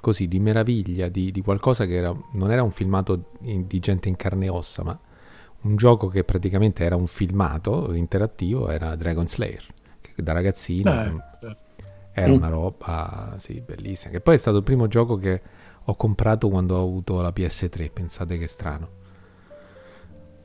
[0.00, 4.16] così di meraviglia di, di qualcosa che era, non era un filmato di gente in
[4.16, 4.98] carne e ossa, ma
[5.62, 9.62] un gioco che praticamente era un filmato interattivo, era Dragon Slayer.
[10.00, 11.56] Che da ragazzino Eh, certo.
[12.12, 12.36] era Mm.
[12.36, 14.12] una roba, sì, bellissima.
[14.12, 15.42] Che poi è stato il primo gioco che
[15.84, 17.90] ho comprato quando ho avuto la PS3.
[17.92, 19.04] Pensate che strano.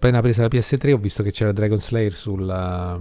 [0.03, 2.99] Appena presa la PS3 ho visto che c'era Dragon Slayer sulla,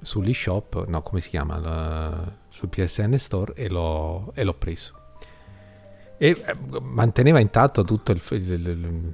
[0.00, 1.56] sull'eShop, no, come si chiama?
[1.60, 4.92] La- sul PSN Store e l'ho, e l'ho preso.
[6.18, 9.12] E eh, manteneva intatto il-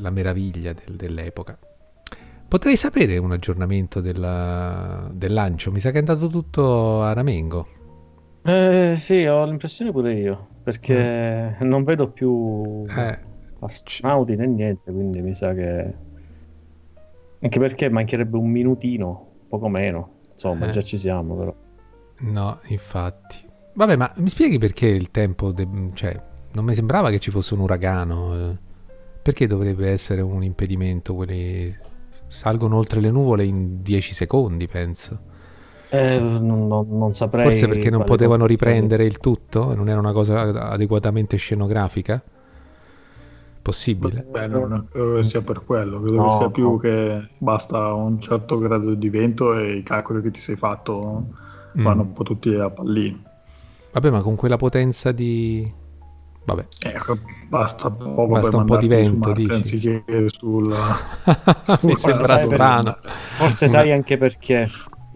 [0.00, 1.58] la meraviglia del- dell'epoca.
[2.46, 5.72] Potrei sapere un aggiornamento della- del lancio.
[5.72, 7.66] Mi sa che è andato tutto a ramengo.
[8.44, 13.18] eh, sì ho l'impressione pure io perché non vedo più Eh,
[13.58, 16.06] astronauti né niente quindi mi sa che
[17.40, 20.70] anche perché mancherebbe un minutino poco meno insomma Eh.
[20.70, 21.54] già ci siamo però
[22.20, 23.36] no, infatti.
[23.74, 25.52] Vabbè, ma mi spieghi perché il tempo...
[25.52, 26.20] de- cioè,
[26.52, 28.34] non mi sembrava che ci fosse un uragano.
[28.34, 28.56] eh.
[29.22, 31.14] Perché dovrebbe essere un impedimento?
[31.14, 31.72] Quelli
[32.26, 35.20] salgono oltre le nuvole in 10 secondi, penso.
[35.90, 37.44] Eh, non, non- saprei.
[37.44, 39.72] Forse perché non potevano riprendere il tutto?
[39.76, 42.20] Non era una cosa adeguatamente scenografica?
[43.68, 44.26] Possibile.
[44.30, 46.76] Beh, non credo che sia per quello, credo No, che sia più no.
[46.78, 51.26] che basta un certo grado di vento e i calcoli che ti sei fatto
[51.76, 51.84] Mm.
[51.84, 53.18] vanno un po' tutti a pallino.
[53.92, 55.70] Vabbè, ma con quella potenza di...
[56.44, 56.66] Vabbè.
[56.82, 59.52] Ecco, basta poco Basta per un po' di vento, dici?
[59.52, 60.66] anziché sul...
[61.82, 62.96] Mi sembra per- strano.
[63.36, 64.66] Forse Una- sai anche perché.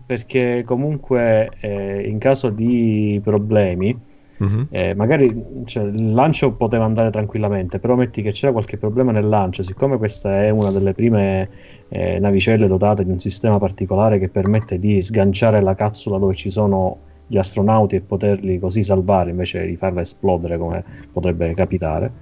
[0.05, 3.99] Perché comunque eh, in caso di problemi,
[4.42, 4.66] Mhm.
[4.70, 9.28] eh, magari cioè, il lancio poteva andare tranquillamente, però metti che c'era qualche problema nel
[9.28, 11.48] lancio, siccome questa è una delle prime
[11.88, 16.50] eh, navicelle dotate di un sistema particolare che permette di sganciare la capsula dove ci
[16.50, 22.12] sono gli astronauti e poterli così salvare invece di farla esplodere come potrebbe capitare.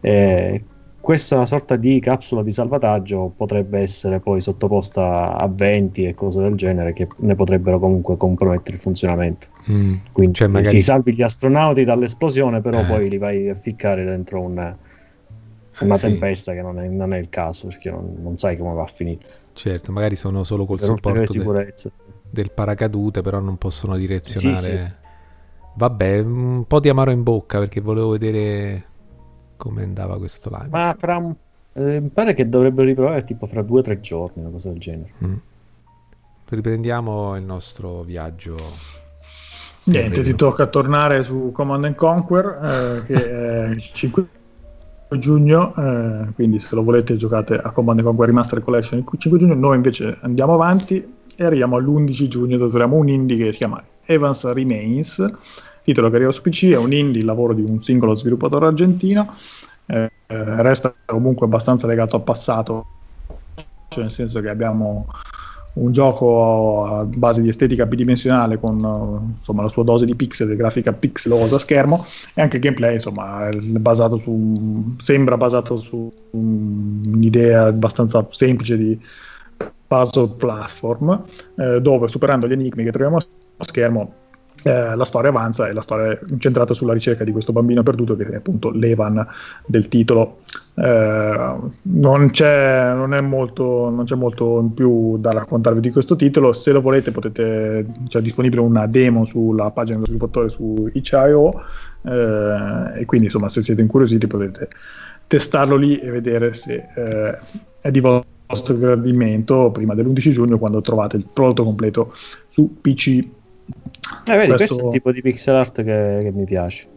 [0.00, 0.64] eh,
[1.08, 6.54] questa sorta di capsula di salvataggio potrebbe essere poi sottoposta a venti e cose del
[6.54, 9.46] genere che ne potrebbero comunque compromettere il funzionamento.
[9.70, 9.94] Mm.
[10.12, 12.84] Quindi Cioè, magari- si salvi gli astronauti dall'esplosione, però Eh.
[12.84, 14.74] poi li vai a ficcare dentro un-
[15.80, 16.06] una Eh, sì.
[16.08, 18.90] tempesta che non è, non è il caso, perché non, non sai come va a
[18.94, 19.20] finire.
[19.54, 21.74] Certo, magari sono solo col Per supporto de-
[22.28, 24.58] del paracadute, però non possono direzionare.
[24.58, 24.82] Sì, sì.
[25.74, 28.84] Vabbè, un po' di amaro in bocca perché volevo vedere
[29.58, 30.68] come andava questo live.
[30.70, 31.34] Ma fra un-
[31.74, 34.78] eh, mi pare che dovrebbero riprovare tipo fra due o tre giorni, una cosa del
[34.78, 35.10] genere.
[35.22, 35.34] Mm.
[36.48, 38.56] Riprendiamo il nostro viaggio.
[39.84, 40.22] Niente, Terreno.
[40.22, 44.26] ti tocca tornare su Command and Conquer, eh, che è il 5
[45.18, 49.38] giugno, eh, quindi se lo volete giocate a Command and Conquer Remastered Collection il 5
[49.38, 53.58] giugno, noi invece andiamo avanti e arriviamo all'11 giugno dove troviamo un indie che si
[53.58, 55.24] chiama Evans Remains,
[55.88, 59.34] titolo che arriva su PC, è un indie, il lavoro di un singolo sviluppatore argentino,
[59.86, 62.86] eh, resta comunque abbastanza legato al passato,
[63.88, 65.06] cioè nel senso che abbiamo
[65.74, 70.92] un gioco a base di estetica bidimensionale con insomma, la sua dose di pixel, grafica
[70.92, 78.26] pixelosa a schermo e anche il gameplay insomma, basato su, sembra basato su un'idea abbastanza
[78.28, 79.00] semplice di
[79.86, 81.24] puzzle platform
[81.56, 84.26] eh, dove superando gli enigmi che troviamo a schermo
[84.62, 88.16] eh, la storia avanza e la storia è incentrata sulla ricerca di questo bambino perduto
[88.16, 89.26] che è appunto l'Evan
[89.66, 90.40] del titolo.
[90.74, 96.16] Eh, non, c'è, non, è molto, non c'è molto in più da raccontarvi di questo
[96.16, 96.52] titolo.
[96.52, 101.52] Se lo volete, potete, c'è disponibile una demo sulla pagina dello sviluppatore su itch.io.
[102.02, 104.68] Eh, e quindi, insomma, se siete incuriositi, potete
[105.26, 107.38] testarlo lì e vedere se eh,
[107.80, 112.14] è di vostro gradimento prima dell'11 giugno, quando trovate il prodotto completo
[112.48, 113.36] su PC.
[114.26, 114.56] Eh, vedi, questo...
[114.56, 116.88] Questo- è il tipo di pixel art che, che mi piace.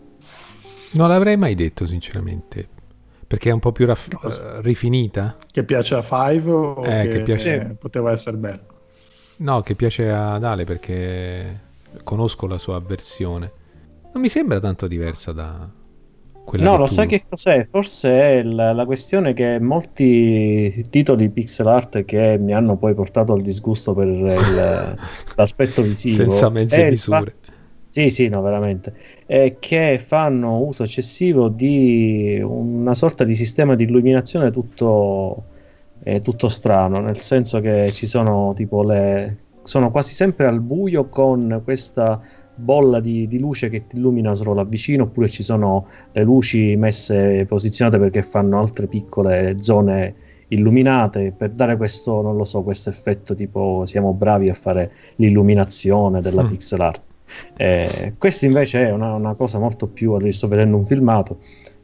[0.91, 2.67] Non l'avrei mai detto, sinceramente.
[3.27, 5.37] Perché è un po' più raff- eh, rifinita.
[5.49, 8.59] Che piace a Five o Eh, che, che piace- eh, poteva essere bello?
[9.37, 11.59] No, che piace ad Ale perché
[12.03, 13.51] conosco la sua avversione.
[14.13, 15.67] Non mi sembra tanto diversa da
[16.53, 17.67] No, lo tu- sai che cos'è?
[17.69, 23.33] Forse è la, la questione che molti titoli pixel art che mi hanno poi portato
[23.33, 24.97] al disgusto per il-
[25.35, 26.31] l'aspetto visivo.
[26.31, 27.35] Senza mezze misure.
[27.41, 27.53] fa-
[27.89, 28.93] Sì, sì, no, veramente.
[29.25, 35.43] È che fanno uso eccessivo di una sorta di sistema di illuminazione tutto,
[36.03, 39.37] è tutto strano, nel senso che ci sono tipo le...
[39.63, 42.21] sono quasi sempre al buio con questa
[42.61, 46.75] bolla di, di luce che ti illumina solo là vicino, oppure ci sono le luci
[46.75, 50.15] messe posizionate perché fanno altre piccole zone
[50.49, 56.21] illuminate per dare questo, non lo so, questo effetto tipo siamo bravi a fare l'illuminazione
[56.21, 56.49] della Mm.
[56.49, 57.01] pixel art.
[57.55, 61.37] Eh, questa invece è una, una cosa molto più, adesso sto vedendo un filmato,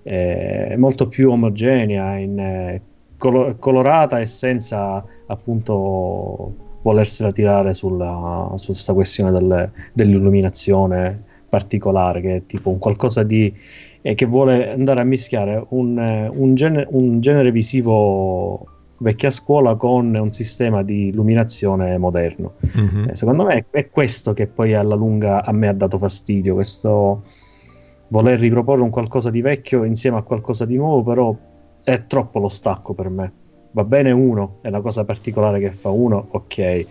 [0.04, 2.82] eh, molto più omogenea, in, eh,
[3.18, 6.54] colo- colorata e senza appunto
[6.88, 13.54] volersela tirare sulla, su questa questione del- dell'illuminazione particolare, che è tipo un qualcosa di
[14.02, 18.66] eh, che vuole andare a mischiare un, eh, un gene- un genere visivo
[19.00, 22.54] vecchia scuola con un sistema di illuminazione moderno.
[22.62, 23.10] Mhm.
[23.10, 27.24] Eh, secondo me è questo che poi alla lunga a me ha dato fastidio, questo
[28.10, 31.36] voler riproporre un qualcosa di vecchio insieme a qualcosa di nuovo, però
[31.84, 33.32] è troppo lo stacco per me.
[33.72, 36.86] Va bene uno, è la cosa particolare che fa uno, ok,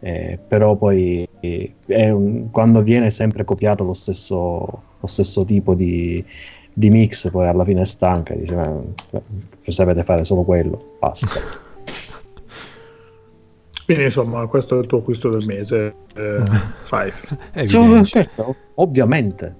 [0.00, 5.74] eh, però poi eh, è un- quando viene sempre copiato lo stesso, lo stesso tipo
[5.74, 6.24] di,
[6.72, 8.80] di mix, poi alla fine è stanca, dice, ma
[9.60, 11.40] sapete fare solo quello, basta.
[13.84, 16.42] Quindi insomma, questo è il tuo acquisto del mese, eh,
[16.84, 17.14] Five.
[17.52, 18.04] Evidente.
[18.04, 19.56] certo, ovviamente.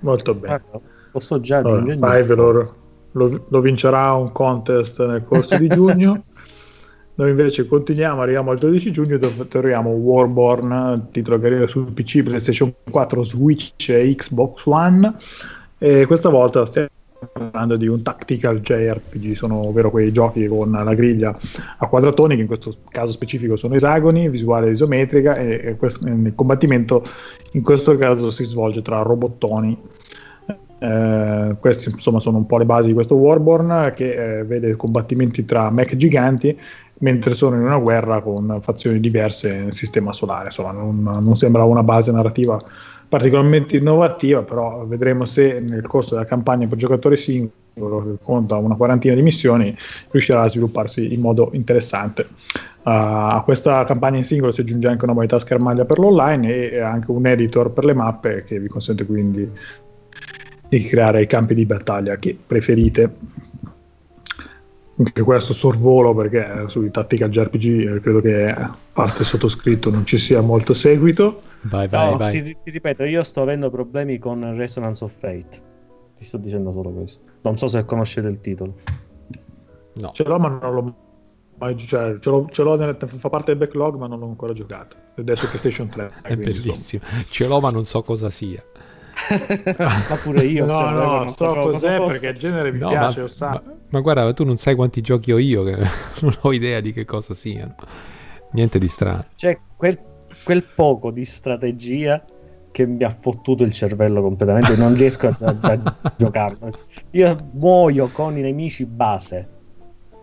[0.00, 0.60] Molto bene.
[0.70, 2.76] Guarda, posso già Allora, aggiungere Five lo,
[3.12, 6.24] lo- lo vincerà un contest nel corso di giugno.
[7.20, 12.22] Noi invece continuiamo, arriviamo al 12 giugno dove troviamo Warborn, titolo che arriva su PC,
[12.22, 15.14] PlayStation 4, Switch e Xbox One.
[15.76, 16.88] E questa volta stiamo
[17.30, 21.36] parlando di un tactical JRPG, sono ovvero quei giochi con la griglia
[21.76, 26.32] a quadratoni, che in questo caso specifico sono esagoni, visuale isometrica e, e questo- il
[26.34, 27.04] combattimento
[27.52, 29.76] in questo caso si svolge tra robottoni.
[30.82, 30.86] Eh,
[31.58, 35.70] queste insomma sono un po' le basi di questo Warborn che eh, vede combattimenti tra
[35.70, 36.56] mech giganti
[37.00, 40.46] mentre sono in una guerra con fazioni diverse nel sistema solare.
[40.46, 42.60] Insomma, non, non sembra una base narrativa
[43.10, 48.76] particolarmente innovativa, però vedremo se nel corso della campagna per giocatore singolo, che conta una
[48.76, 49.76] quarantina di missioni,
[50.10, 52.28] riuscirà a svilupparsi in modo interessante.
[52.82, 56.78] Uh, a questa campagna in singolo si aggiunge anche una modalità schermaglia per l'online e
[56.78, 59.50] anche un editor per le mappe che vi consente quindi
[60.70, 63.16] di creare i campi di battaglia che preferite.
[64.96, 70.18] Anche questo sorvolo perché sui Tactical JRPG eh, credo che a parte sottoscritto non ci
[70.18, 71.42] sia molto seguito.
[71.62, 72.42] Vai, vai, No, vai.
[72.42, 75.62] Ti, ti ripeto, io sto avendo problemi con Resonance of Fate.
[76.16, 77.30] Ti sto dicendo solo questo.
[77.42, 78.74] Non so se conoscete il titolo.
[79.94, 80.10] No.
[80.12, 80.94] Ce l'ho ma non l'ho
[81.58, 84.52] mai cioè, ce l'ho, ce l'ho nel- fa parte del backlog ma non l'ho ancora
[84.52, 84.96] giocato.
[85.16, 86.12] Ed è su PlayStation 3.
[86.22, 87.02] È bellissimo.
[87.28, 88.62] Ce l'ho, ma non so cosa sia.
[89.78, 90.64] Ma pure io.
[90.66, 93.48] No, cioè, no, non so cos'è perché il genere mi No, piace, ma, lo sa.
[93.50, 95.76] ma- ma guarda, tu non sai quanti giochi ho io, che
[96.22, 97.74] non ho idea di che cosa siano.
[98.52, 99.26] Niente di strano.
[99.36, 99.98] C'è quel,
[100.44, 102.24] quel poco di strategia
[102.72, 104.76] che mi ha fottuto il cervello completamente.
[104.76, 106.70] Non riesco a, a- a giocarlo.
[107.12, 109.48] Io muoio con i nemici base.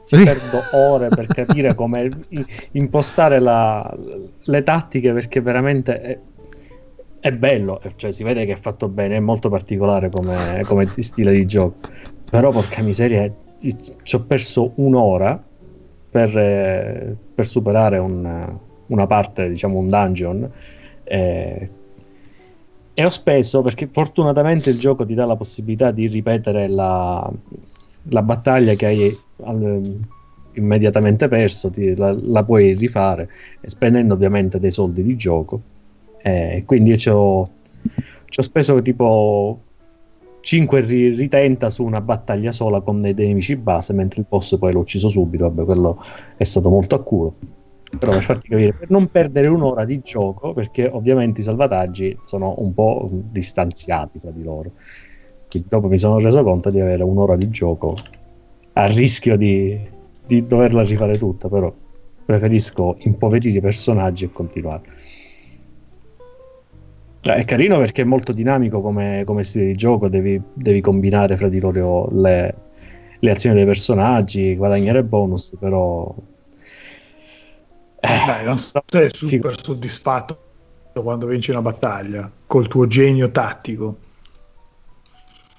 [0.06, 2.10] Ci perdo ore per capire come
[2.72, 3.93] impostare la-
[4.43, 6.22] le tattiche perché veramente
[7.20, 7.82] è, bello.
[7.95, 11.78] Cioè, si vede che è fatto bene, è molto particolare come, come stile di gioco.
[12.30, 13.32] Però, porca miseria,
[14.03, 15.41] ci ho perso un'ora
[16.09, 20.51] per, eh, per superare un- una parte, diciamo un dungeon.
[21.09, 21.72] eh,
[22.93, 27.32] e ho speso perché fortunatamente il gioco ti dà la possibilità di ripetere la,
[28.09, 29.99] la battaglia che hai al-
[30.53, 33.30] immediatamente perso, ti- la, la puoi rifare
[33.61, 35.61] spendendo ovviamente dei soldi di gioco.
[36.28, 37.48] Eh, quindi io ci ho,
[38.28, 39.62] speso tipo
[40.42, 44.74] 5 ri- ritenta su una battaglia sola con dei, nemici base, mentre il boss poi
[44.74, 45.46] l'ho ucciso subito.
[45.46, 46.04] Vabbè, quello
[46.36, 47.36] è stato molto a culo.
[47.98, 52.56] Però per farti capire, per non perdere un'ora di gioco, perché ovviamente i salvataggi sono
[52.58, 54.72] un po' distanziati tra di loro.
[55.50, 57.96] Quindi dopo mi sono reso conto di avere un'ora di gioco
[58.74, 59.80] a rischio di,
[60.26, 61.74] di doverla rifare tutta, però
[62.26, 65.07] preferisco impoverire i personaggi e continuare.
[67.28, 71.36] Cioè, È carino perché è molto dinamico come, come stile di gioco, devi, devi combinare
[71.36, 72.56] fra di loro le,
[73.20, 76.16] le azioni dei personaggi, guadagnare bonus, però...
[78.00, 80.40] Eh, Dai, non sei super soddisfatto
[80.94, 83.98] quando vinci una battaglia col tuo genio tattico.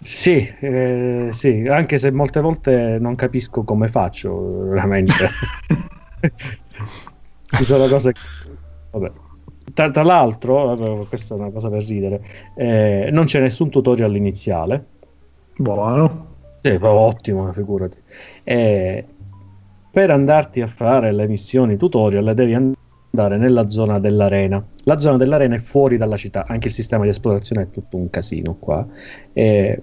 [0.00, 5.12] Sì, eh, sì, anche se molte volte non capisco come faccio veramente.
[7.44, 8.20] Ci sono cose che...
[8.92, 9.26] Vabbè.
[9.78, 12.20] Tra, tra l'altro, questa è una cosa per ridere,
[12.56, 14.84] eh, non c'è nessun tutorial iniziale.
[15.56, 16.26] Buono.
[16.62, 17.96] Sì, ottimo, figurati.
[18.42, 19.04] Eh,
[19.92, 24.60] per andarti a fare le missioni tutorial devi andare nella zona dell'arena.
[24.82, 28.10] La zona dell'arena è fuori dalla città, anche il sistema di esplorazione è tutto un
[28.10, 28.84] casino qua.
[29.32, 29.80] Eh,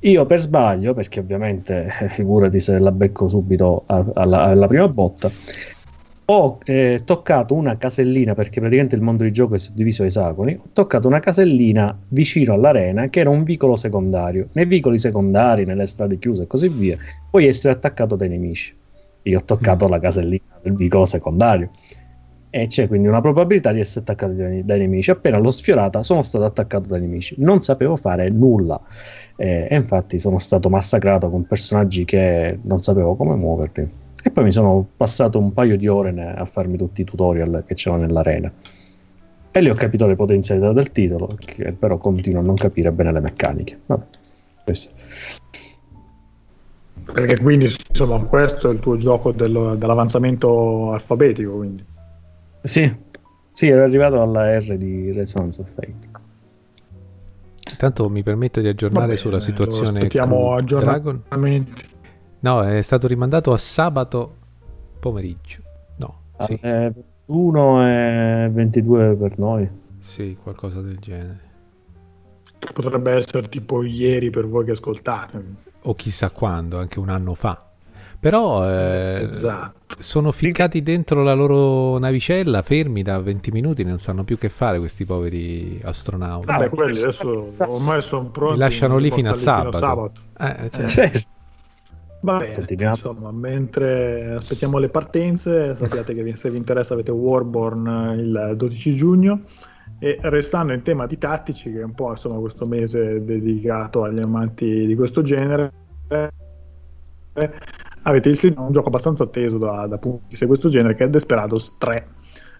[0.00, 5.30] io per sbaglio, perché ovviamente figurati se la becco subito alla, alla prima botta,
[6.30, 10.52] ho eh, toccato una casellina, perché praticamente il mondo di gioco è suddiviso a esagoni,
[10.54, 14.48] ho toccato una casellina vicino all'arena che era un vicolo secondario.
[14.52, 16.98] Nei vicoli secondari, nelle strade chiuse e così via,
[17.30, 18.76] puoi essere attaccato dai nemici.
[19.22, 21.70] Io ho toccato la casellina del vicolo secondario.
[22.50, 25.10] E c'è quindi una probabilità di essere attaccato dai, dai nemici.
[25.10, 27.36] Appena l'ho sfiorata, sono stato attaccato dai nemici.
[27.38, 28.78] Non sapevo fare nulla.
[29.34, 34.06] Eh, e infatti sono stato massacrato con personaggi che non sapevo come muoverli.
[34.22, 37.74] E poi mi sono passato un paio di ore a farmi tutti i tutorial che
[37.74, 38.52] c'erano nell'arena.
[39.50, 43.12] E lì ho capito le potenzialità del titolo, che però continuo a non capire bene
[43.12, 43.80] le meccaniche.
[43.86, 44.04] Vabbè,
[44.64, 44.90] questo.
[47.12, 51.84] Perché quindi, insomma, questo è il tuo gioco dello- dell'avanzamento alfabetico, quindi.
[52.62, 52.92] Sì,
[53.52, 56.26] sì, ero arrivato alla R di Resonance of Fate.
[57.70, 61.22] Intanto mi permetto di aggiornare bene, sulla situazione con Dragon.
[62.40, 64.34] No, è stato rimandato a sabato
[65.00, 65.60] pomeriggio.
[65.96, 66.92] No, sì, Alle
[67.26, 69.68] 1 e 22 per noi.
[69.98, 71.40] sì, qualcosa del genere.
[72.72, 75.42] potrebbe essere tipo ieri per voi che ascoltate.
[75.82, 77.62] O chissà quando, anche un anno fa.
[78.20, 79.94] Però eh, Esatto.
[80.00, 84.78] sono ficcati dentro la loro navicella, fermi da 20 minuti, non sanno più che fare
[84.80, 86.46] questi poveri astronauti.
[86.46, 88.54] Vabbè, quelli adesso ormai sono pronti.
[88.54, 90.20] Li lasciano lì fino a portano lì sabato.
[90.36, 91.28] Eh, cioè, Certo.
[92.20, 92.94] Va bene, Continuiamo.
[92.94, 98.96] insomma, mentre aspettiamo le partenze, sappiate che se vi interessa avete Warborn eh, il 12
[98.96, 99.42] giugno
[100.00, 104.18] e restando in tema di tattici, che è un po' insomma questo mese dedicato agli
[104.18, 105.72] amanti di questo genere,
[108.02, 111.76] avete il un gioco abbastanza atteso da, da punti di questo genere che è Desperados
[111.78, 112.06] 3.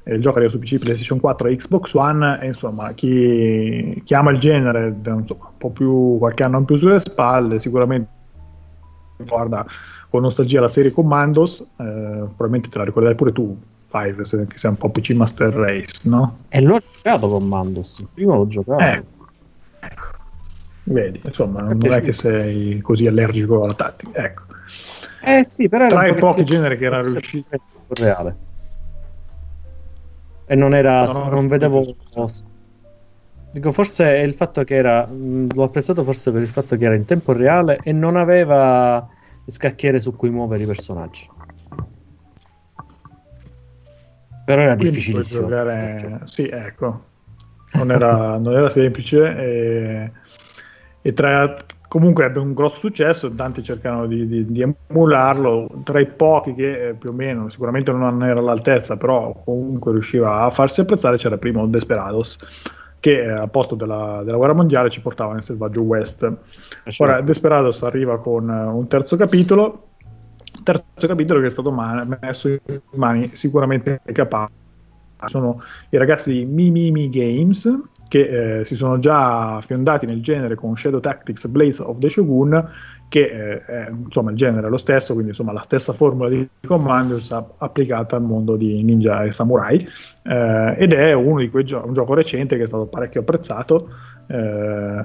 [0.05, 4.15] Eh, Il gioco arriva su PC, PlayStation 4 e Xbox One e insomma chi, chi
[4.15, 8.17] ama il genere insomma, un po' più qualche anno in più sulle spalle sicuramente
[9.27, 9.67] guarda
[10.11, 13.57] con nostalgia la serie Commandos, eh, probabilmente te la ricorderai pure tu,
[13.91, 16.39] Five, se, che sei un po' PC Master Race, no?
[16.49, 18.05] E l'ho giocato con Mandos.
[18.13, 18.83] Prima l'ho giocato.
[18.83, 19.03] Eh,
[20.85, 24.23] vedi, insomma, non è che sei così allergico alla tattica.
[24.25, 24.43] Ecco.
[25.23, 27.49] Eh sì, però era Tra i pochi generi che era riuscito.
[27.89, 28.37] reale.
[30.47, 31.83] E non era, No, no, non no, vedevo.
[32.15, 32.27] no.
[33.59, 35.05] Dico, forse è il fatto che era.
[35.05, 39.05] mh, L'ho apprezzato forse per il fatto che era in tempo reale e non aveva
[39.47, 41.29] scacchiere su cui muovere i personaggi.
[44.45, 45.49] Però era Quindi difficilissimo.
[45.49, 47.03] giocare- Sì, ecco,
[47.73, 50.13] non era, non era semplice e,
[51.03, 51.57] e tra...
[51.89, 56.91] comunque ebbe un grosso successo, tanti cercano di, di- di emularlo, tra i pochi che
[56.91, 61.39] eh, più o meno, sicuramente non era all'altezza, però comunque riusciva a farsi apprezzare c'era
[61.39, 62.39] primo Desperados,
[63.09, 66.31] che eh, al posto della, della guerra mondiale ci portava nel selvaggio West.
[66.99, 69.89] Ora, Desperados arriva con eh, un terzo capitolo,
[70.63, 74.53] terzo capitolo che è stato ma- messo in mani sicuramente capaci.
[75.25, 77.69] Sono i ragazzi di Mimimi Games
[78.07, 82.71] che eh, si sono già fiondati nel genere con Shadow Tactics Blades of the Shogun,
[83.09, 86.47] che eh, è, insomma il genere è lo stesso, quindi insomma la stessa formula di
[86.67, 89.87] Commandos a- applicata al mondo di ninja e samurai.
[90.25, 93.89] eh, ed è uno di quei gio- un gioco recente che è stato parecchio apprezzato.
[94.29, 95.03] eh,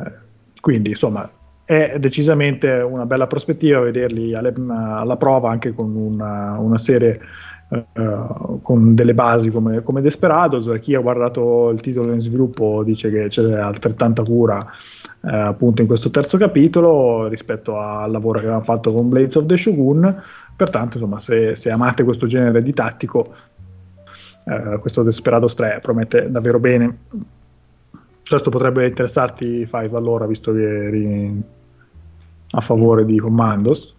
[0.60, 1.30] quindi insomma
[1.66, 7.20] è decisamente una bella prospettiva vederli alle- alla prova anche con una, una serie
[7.74, 8.18] eh,
[8.62, 10.72] con delle basi come, come Desperados.
[10.80, 14.66] Chi ha guardato il titolo in sviluppo dice che c'è altrettanta cura
[15.26, 19.46] eh, appunto in questo terzo capitolo rispetto al lavoro che avevamo fatto con Blades of
[19.46, 20.22] the Shogun.
[20.56, 23.34] Pertanto, insomma, se, se amate questo genere di tattico,
[24.46, 26.98] eh, questo Desperados 3 promette davvero bene.
[28.24, 31.44] Questo potrebbe interessarti, Five, allora, visto che eri
[32.52, 33.96] a favore di Commandos.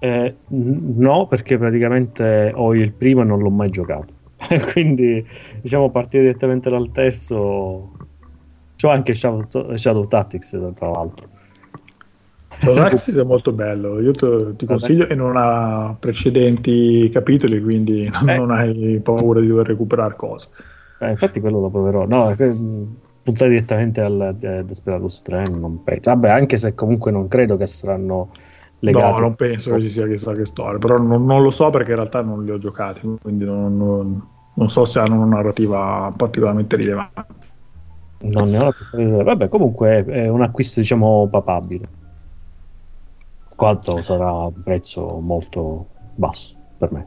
[0.00, 4.14] Eh, no, perché praticamente ho il primo e non l'ho mai giocato.
[4.72, 5.24] Quindi,
[5.60, 7.92] diciamo, partire direttamente dal terzo.
[8.76, 11.28] C'ho anche Shadow, Shadow Tactics, tra l'altro.
[12.48, 18.28] Tactics è molto bello, io te- ti consiglio e non ha precedenti capitoli, quindi non,
[18.28, 18.36] Eh.
[18.36, 20.48] non hai paura di dover recuperare cose.
[21.00, 22.06] Eh, infatti, quello lo proverò.
[22.06, 22.34] No,
[23.22, 26.10] puntare direttamente al eh, Desperados 3 non penso.
[26.10, 28.30] Vabbè, anche se comunque non credo che saranno
[28.80, 29.12] legati.
[29.12, 31.90] No, non penso che ci sia chissà che storia, però non, non lo so perché
[31.90, 34.22] in realtà non li ho giocati, quindi non, non-
[34.52, 37.48] non so se hanno una narrativa particolarmente rilevante.
[38.22, 39.22] Non ne ho la.
[39.22, 41.88] Vabbè, comunque è, un acquisto, diciamo, papabile.
[43.56, 47.06] Quanto sarà un prezzo molto basso per me.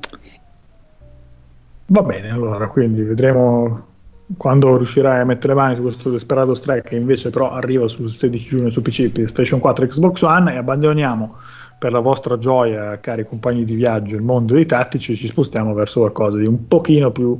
[1.87, 3.91] Va bene, allora, quindi vedremo
[4.37, 8.11] quando riuscirai a mettere le mani su questo Desperados 3 che invece però arriva sul
[8.11, 11.35] 16 giugno su PC, PlayStation 4 e Xbox One e abbandoniamo
[11.83, 15.99] per la vostra gioia, cari compagni di viaggio, il mondo dei tattici ci spostiamo verso
[15.99, 17.37] qualcosa di un pochino più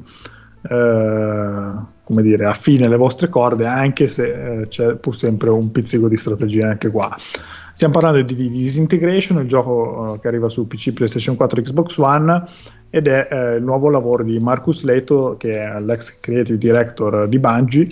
[0.69, 1.71] eh,
[2.03, 6.17] come dire, affine alle vostre corde, anche se eh, c'è pur sempre un pizzico di
[6.17, 7.15] strategia anche qua.
[7.71, 11.63] Stiamo parlando di, di Disintegration, il gioco eh, che arriva su PC, PlayStation 4 e
[11.63, 12.43] Xbox One
[12.89, 17.39] ed è eh, il nuovo lavoro di Marcus Leto che è l'ex creative director di
[17.39, 17.87] Bungie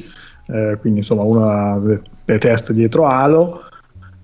[0.47, 3.69] eh, quindi insomma una delle teste dietro Halo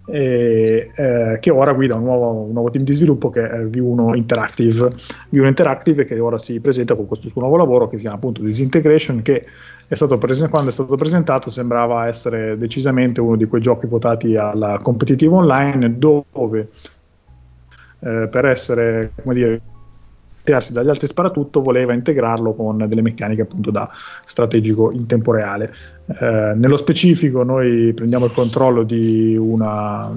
[0.10, 4.16] e, eh, che ora guida un nuovo, un nuovo team di sviluppo che è V1
[4.16, 4.94] Interactive.
[5.32, 8.42] V1 Interactive che ora si presenta con questo suo nuovo lavoro che si chiama appunto
[8.42, 9.46] Disintegration che
[9.86, 14.36] è stato presen- quando è stato presentato sembrava essere decisamente uno di quei giochi votati
[14.36, 16.70] alla competitive online dove
[18.00, 19.62] eh, per essere come dire
[20.48, 23.90] diversi dagli altri sparatutto voleva integrarlo con delle meccaniche appunto da
[24.26, 25.74] strategico in tempo reale
[26.08, 30.10] eh, nello specifico noi prendiamo il controllo di una,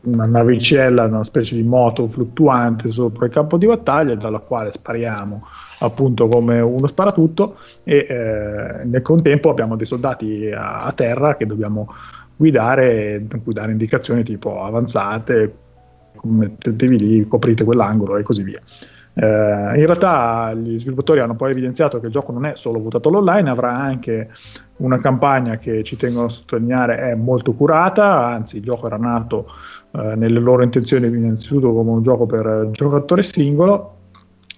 [0.00, 5.46] una navicella una specie di moto fluttuante sopra il campo di battaglia dalla quale spariamo
[5.80, 11.44] appunto come uno sparatutto e eh, nel contempo abbiamo dei soldati a, a terra che
[11.44, 11.88] dobbiamo
[12.36, 15.54] guidare, dare indicazioni tipo avanzate,
[16.22, 18.60] mettetevi lì, coprite quell'angolo e così via.
[19.14, 23.08] Eh, in realtà gli sviluppatori hanno poi evidenziato che il gioco non è solo votato
[23.08, 24.30] all'online, avrà anche
[24.76, 29.46] una campagna che ci tengono a sottolineare è molto curata, anzi il gioco era nato
[29.92, 33.96] eh, nelle loro intenzioni innanzitutto come un gioco per giocatore singolo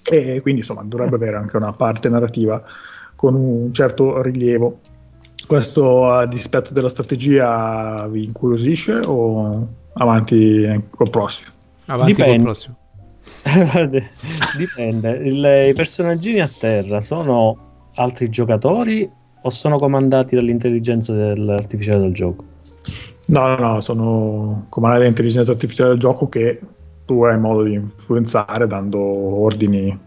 [0.08, 2.62] e quindi insomma dovrebbe avere anche una parte narrativa
[3.16, 4.80] con un certo rilievo.
[5.46, 11.50] Questo a dispetto della strategia vi incuriosisce o avanti col prossimo?
[11.86, 12.36] Avanti Dipende.
[12.36, 12.76] col prossimo.
[14.56, 15.10] Dipende.
[15.24, 17.56] Il- I personaggini a terra sono
[17.94, 19.08] altri giocatori
[19.42, 22.44] o sono comandati dall'intelligenza dell'artificiale del gioco?
[23.26, 26.60] No, no, no, sono comandati dall'intelligenza artificiale del gioco che
[27.04, 29.98] tu hai modo di influenzare dando ordini.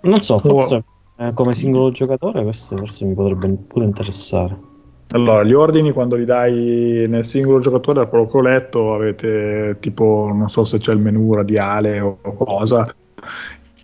[0.00, 0.84] Non so, forse
[1.18, 4.74] eh, come singolo giocatore questo forse mi potrebbe pure interessare.
[5.10, 9.76] Allora, gli ordini quando li dai nel singolo giocatore, da quello che ho letto, avete
[9.80, 12.92] tipo, non so se c'è il menu radiale o cosa,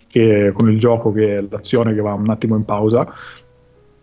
[0.07, 3.07] che con il gioco che è l'azione che va un attimo in pausa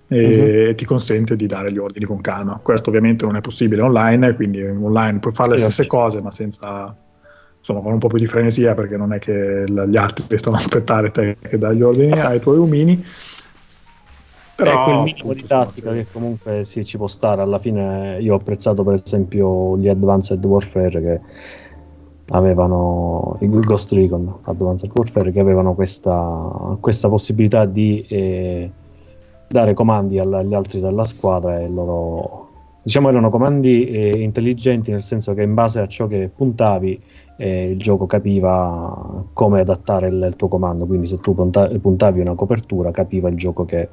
[0.08, 2.58] e ti consente di dare gli ordini con calma.
[2.62, 5.88] Questo ovviamente non è possibile online, quindi online puoi fare le Sì, stesse sì.
[5.88, 6.96] cose, ma senza
[7.58, 11.10] insomma con un po' più di frenesia perché non è che gli altri devono aspettare
[11.10, 13.04] te che dai gli ordini ai tuoi umini.
[14.60, 17.40] Però Però quel minimo di tattica che comunque sì, ci può stare.
[17.40, 21.20] Alla fine io ho apprezzato per esempio gli Advanced Warfare che
[22.32, 28.70] avevano il Ghost Recon Advanced Warfare che avevano questa, questa possibilità di eh,
[29.48, 32.48] dare comandi agli altri della squadra e loro
[32.82, 37.02] diciamo erano comandi eh, intelligenti nel senso che in base a ciò che puntavi
[37.36, 42.20] eh, il gioco capiva come adattare il, il tuo comando quindi se tu punta- puntavi
[42.20, 43.88] una copertura capiva il gioco che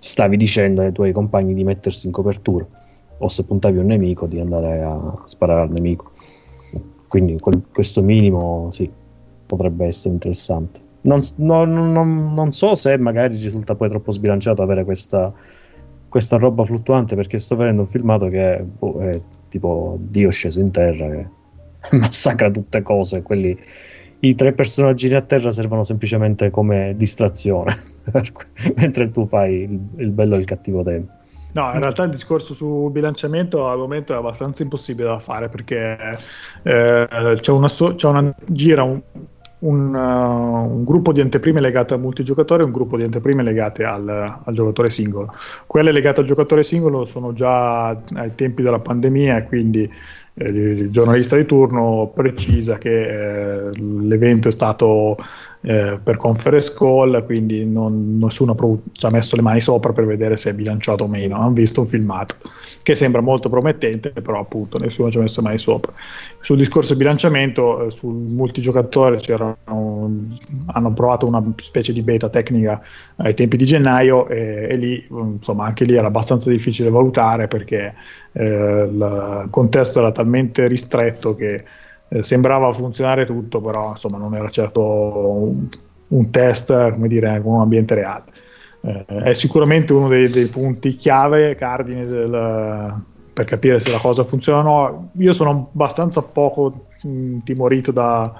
[0.00, 2.66] stavi dicendo ai tuoi compagni di mettersi in copertura
[3.18, 6.10] o se puntavi un nemico di andare a sparare al nemico.
[7.06, 8.90] Quindi quel- questo minimo sì
[9.46, 10.80] potrebbe essere interessante.
[11.02, 15.32] Non, non- non- non so se magari risulta poi troppo sbilanciato avere questa,
[16.08, 20.70] questa roba fluttuante perché sto vedendo un filmato che boh, è tipo Dio sceso in
[20.70, 21.26] terra che
[21.96, 23.56] massacra tutte cose quelli
[24.20, 27.98] i tre personaggi a terra servono semplicemente come distrazione
[28.76, 31.18] mentre tu fai il, il bello e il cattivo tempo
[31.52, 36.16] No, in realtà il discorso sul bilanciamento al momento è abbastanza impossibile da fare perché
[36.62, 37.08] eh,
[37.40, 39.00] c'è una, so- c'è una gira un,
[39.60, 43.82] un, uh, un gruppo di anteprime legate al multigiocatore e un gruppo di anteprime legate
[43.82, 45.34] al, al giocatore singolo.
[45.66, 49.90] Quelle legate al giocatore singolo sono già ai tempi della pandemia quindi
[50.34, 55.16] il giornalista di turno precisa che eh, l'evento è stato
[55.62, 58.54] eh, per conference call, quindi non- nessuno
[58.92, 61.36] ci ha messo le mani sopra per vedere se è bilanciato o meno.
[61.36, 62.36] Hanno visto un filmato
[62.82, 65.92] che sembra molto promettente, però appunto nessuno ci ha messo le mani sopra.
[66.40, 69.58] Sul discorso bilanciamento, eh, sul multigiocatore c'erano,
[70.66, 72.80] hanno provato una specie di beta tecnica
[73.16, 77.94] ai tempi di gennaio e, e lì insomma anche lì era abbastanza difficile valutare perché
[78.32, 78.44] eh,
[78.90, 81.64] il contesto era talmente ristretto che
[82.10, 85.68] eh, sembrava funzionare tutto, però insomma non era certo un,
[86.08, 88.24] un test come dire con un ambiente reale.
[88.82, 93.02] Eh, è sicuramente uno dei, dei punti chiave, cardine del,
[93.32, 95.10] per capire se la cosa funziona o no.
[95.18, 98.32] Io sono abbastanza poco mh, timorito da,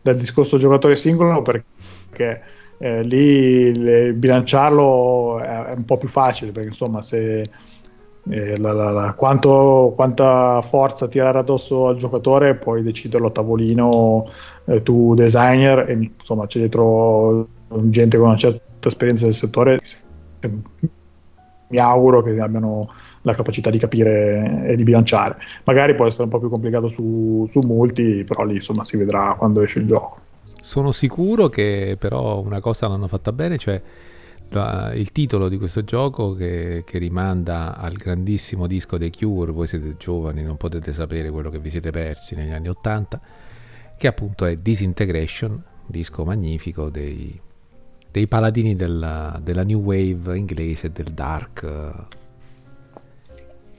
[0.00, 2.42] dal discorso giocatore singolo perché
[2.78, 7.48] eh, lì le- bilanciarlo è, è un po' più facile perché insomma se
[8.30, 14.28] eh, la- la- la- quanto- quanta forza tirare addosso al giocatore puoi deciderlo a tavolino
[14.66, 19.78] eh, tu designer e insomma c'è dietro gente con una certa esperienza del settore
[21.68, 22.92] mi auguro che abbiano
[23.22, 25.36] la capacità di capire e di bilanciare.
[25.64, 29.34] Magari può essere un po' più complicato su, su multi però lì insomma si vedrà
[29.38, 30.18] quando esce il gioco.
[30.42, 33.80] Sono sicuro che però una cosa l'hanno fatta bene, cioè
[34.52, 39.66] la- il titolo di questo gioco che, che rimanda al grandissimo disco dei Cure, voi
[39.66, 43.20] siete giovani, non potete sapere quello che vi siete persi negli anni 80,
[43.96, 47.38] che appunto è Disintegration, disco magnifico dei,
[48.10, 52.06] dei paladini della, della new wave inglese, del dark,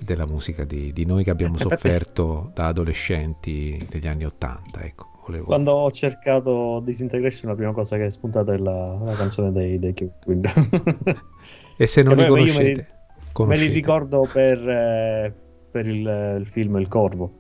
[0.04, 5.13] della musica di, di noi che abbiamo sofferto da adolescenti degli anni 80, ecco.
[5.26, 5.46] Volevo...
[5.46, 9.80] quando ho cercato Disintegration la prima cosa che è spuntata è la, la canzone dei,
[9.80, 10.48] dei Cure quindi
[11.78, 13.74] E se non Che li io me li- conoscete, Me li conoscete.
[13.74, 15.34] ricordo per, eh,
[15.72, 17.32] per il, il film Il Corvo.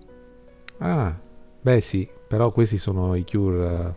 [0.79, 1.15] Ah,
[1.61, 3.93] beh sì, però questi sono i Cure eh,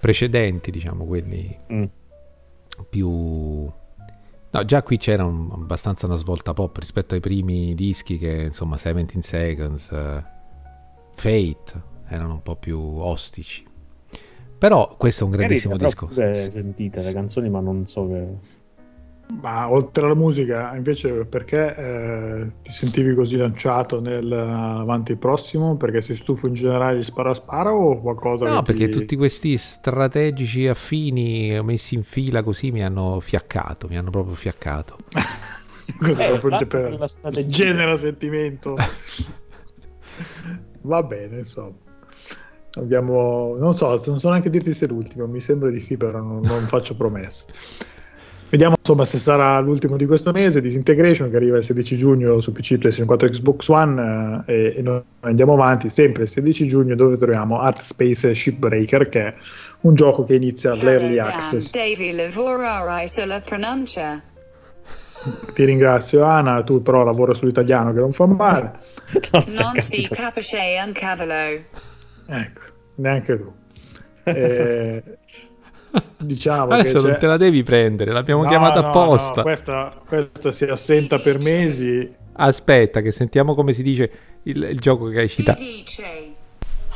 [0.00, 1.84] precedenti, diciamo, quelli Mm.
[2.88, 3.70] più...
[4.50, 8.76] No, già qui c'era un- abbastanza una svolta pop rispetto ai primi dischi che, insomma,
[8.76, 10.24] 17 Seconds, eh,
[11.14, 13.64] Fate, erano un po' più ostici.
[14.58, 16.04] Però questo è un grandissimo Magari disco.
[16.06, 16.50] avrò pure Sì.
[16.50, 18.54] sentite le canzoni, ma non so che...
[19.40, 25.76] Ma oltre alla musica, invece, perché eh, ti sentivi così lanciato nel avanti prossimo?
[25.76, 28.92] Perché sei stufo in generale di spara spara o qualcosa No, perché ti...
[28.92, 34.96] tutti questi strategici affini messi in fila così mi hanno fiaccato, mi hanno proprio fiaccato.
[36.18, 38.74] Eh, per- genera sentimento.
[40.82, 41.76] Va bene, insomma.
[42.76, 46.18] Abbiamo, non so, non so neanche dirti se è l'ultimo, mi sembra di sì, però
[46.18, 47.46] non, non faccio promesse.
[48.48, 52.52] Vediamo insomma se sarà l'ultimo di questo mese, Disintegration che arriva il 16 giugno su
[52.52, 57.16] PC, PlayStation 4 Xbox One eh, e, noi andiamo avanti sempre il 16 giugno dove
[57.16, 59.34] troviamo Art Space Shipbreaker che è
[59.80, 61.18] un gioco che inizia l'Early.
[61.18, 61.70] Access.
[63.48, 64.22] Pronuncia.
[65.52, 68.78] Ti ringrazio Ana, tu però lavora sull'italiano che non fa male.
[69.12, 70.14] Non si è Nancy capito.
[72.26, 72.60] Ecco,
[72.96, 73.52] neanche tu.
[74.24, 75.02] Eh,
[76.18, 79.36] diciamo Adesso che non c'è- te la devi prendere, l'abbiamo No, chiamata no, apposta.
[79.36, 82.12] no, questa, questa si assenta per mesi.
[82.38, 84.10] Aspetta, che sentiamo come si dice
[84.42, 85.62] il, il gioco che hai citato.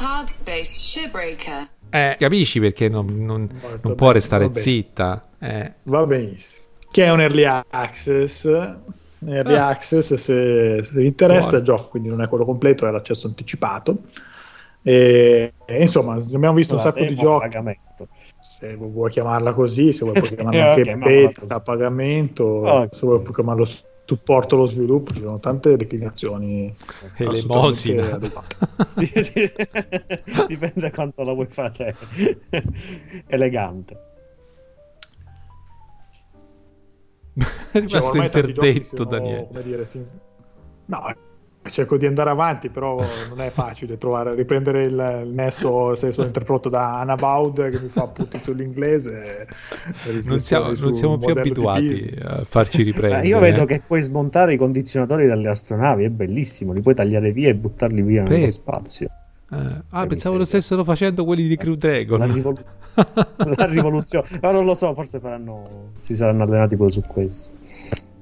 [0.02, 1.68] Hard Space Shipbreaker.
[1.90, 3.48] Eh, capisci perché non, non-
[3.82, 5.28] non può restare va zitta?
[5.38, 6.58] Eh, Va benissimo.
[6.90, 8.44] Che è un early access.
[9.22, 9.68] Early Ah.
[9.68, 11.58] access, se, se vi interessa, Buono.
[11.58, 13.98] il gioco quindi non è quello completo, è l'accesso anticipato.
[14.82, 17.40] E, e insomma, abbiamo visto un sacco di giochi.
[17.48, 18.08] pagamento.
[18.40, 22.94] Se vuoi chiamarla così, se vuoi puoi chiamarla anche ok, chiamiamola beta a pagamento, Ok.
[22.94, 23.66] se vuoi puoi chiamarlo
[24.04, 26.74] supporto allo sviluppo, ci sono tante declinazioni.
[27.16, 28.18] elemosina.
[28.18, 28.48] assolutamente
[30.48, 31.96] Dipende quanto la vuoi fare
[33.28, 33.96] elegante.
[37.34, 39.46] è Cioè, rimasto giochi interdetto, sono, Daniele.
[39.46, 40.04] come dire, sì.
[40.86, 41.14] No,
[41.70, 46.26] cerco di andare avanti, però non è facile trovare, riprendere il, il nesso se sono
[46.26, 49.46] interprodotto da Anna Baud che mi fa appunti sull'inglese.
[50.24, 53.26] Non siamo, non siamo più abituati a farci Eh, riprendere.
[53.26, 53.66] io vedo eh.
[53.66, 58.02] che puoi smontare i condizionatori dalle astronavi, è bellissimo, li puoi tagliare via e buttarli
[58.02, 58.50] via nello Sì.
[58.50, 59.08] spazio.
[59.52, 59.56] Eh,
[59.90, 62.18] ah, pensavo lo stessero facendo quelli di Crew Dragon.
[62.18, 62.64] La, rivolu-
[63.56, 65.62] la rivoluzione, ma non lo so, forse faranno,
[65.98, 67.48] si saranno allenati pure su questo.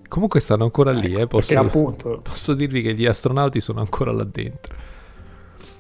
[0.09, 4.11] Comunque stanno ancora lì, eh, posso, Perché appunto posso dirvi che gli astronauti sono ancora
[4.12, 4.74] là dentro.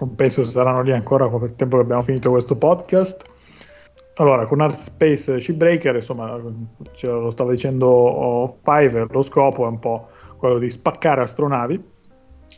[0.00, 3.24] non penso saranno lì ancora per il tempo che abbiamo finito questo podcast.
[4.16, 6.40] Allora, con Art Space Shipbreaker, insomma,
[6.92, 11.80] ce lo stava dicendo Fiverr, lo scopo è un po' quello di spaccare astronavi,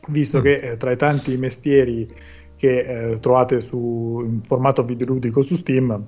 [0.09, 0.43] visto Mm.
[0.43, 2.09] che eh, tra i tanti mestieri
[2.57, 6.07] che eh, trovate su, in formato videoludico su Steam,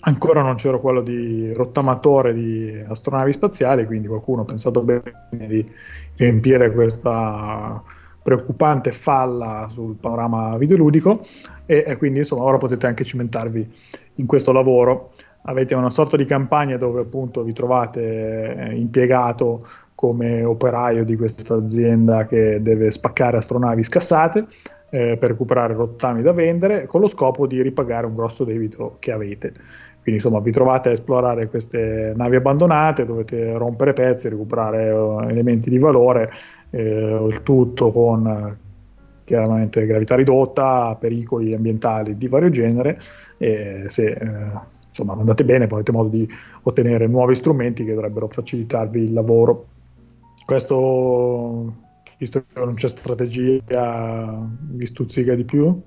[0.00, 5.68] ancora non c'era quello di rottamatore di astronavi spaziali, quindi qualcuno ha pensato bene di
[6.16, 7.82] riempire questa
[8.22, 11.22] preoccupante falla sul panorama videoludico
[11.64, 13.70] e, e quindi insomma ora potete anche cimentarvi
[14.16, 15.12] in questo lavoro.
[15.44, 21.54] Avete una sorta di campagna dove appunto vi trovate eh, impiegato come operaio di questa
[21.54, 24.46] azienda che deve spaccare astronavi scassate
[24.90, 29.12] eh, per recuperare rottami da vendere con lo scopo di ripagare un grosso debito che
[29.12, 29.52] avete.
[30.02, 35.70] Quindi insomma vi trovate a esplorare queste navi abbandonate, dovete rompere pezzi, recuperare eh, elementi
[35.70, 36.30] di valore,
[36.70, 38.56] eh, il tutto con
[39.24, 42.98] chiaramente gravità ridotta, pericoli ambientali di vario genere
[43.38, 44.28] e se eh,
[44.88, 46.28] insomma andate bene poi avete modo di
[46.62, 49.66] ottenere nuovi strumenti che dovrebbero facilitarvi il lavoro.
[50.44, 51.72] Questo,
[52.20, 55.82] visto che non c'è strategia, vi stuzzica di più?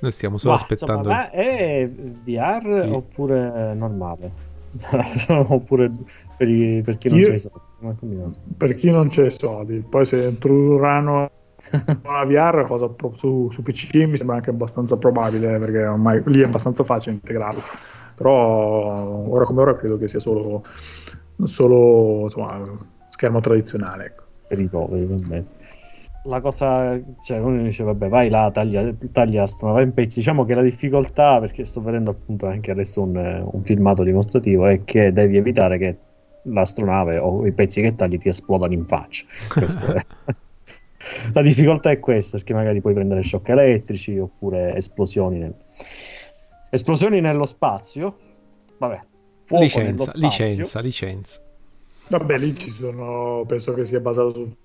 [0.00, 0.98] Noi stiamo solo Ma, aspettando.
[0.98, 2.90] insomma, ma è VR Sì.
[2.90, 4.46] oppure normale?
[5.28, 5.90] oppure
[6.36, 8.36] per, i- per chi non Io- c'è i soldi?
[8.56, 11.30] Per chi non c'è soldi, poi se introdurranno
[12.04, 16.22] una VR cosa pro- su, su PC mi sembra anche abbastanza probabile eh, perché ormai
[16.26, 17.60] lì è abbastanza facile integrarlo.
[18.14, 18.32] Però
[19.28, 20.62] ora come ora credo che sia solo,
[21.44, 22.62] solo insomma,
[23.08, 24.04] schermo tradizionale.
[24.06, 24.26] Ecco.
[24.48, 25.46] Per i poveri.
[26.24, 30.54] La cosa, cioè uno dice vabbè vai là, taglia, taglia astronave in pezzi, diciamo che
[30.54, 33.16] la difficoltà, perché sto vedendo appunto anche adesso un,
[33.50, 35.96] un filmato dimostrativo, è che devi evitare che
[36.42, 39.24] l'astronave o i pezzi che tagli ti esplodano in faccia.
[41.32, 45.54] La difficoltà è questa, perché magari puoi prendere shock elettrici oppure esplosioni, nel-
[46.70, 48.18] esplosioni nello spazio.
[48.78, 49.00] Vabbè,
[49.44, 50.44] fuoco nello licenza, spazio.
[50.44, 51.40] licenza, licenza.
[52.10, 54.56] Vabbè, lì ci sono, penso che sia basato sul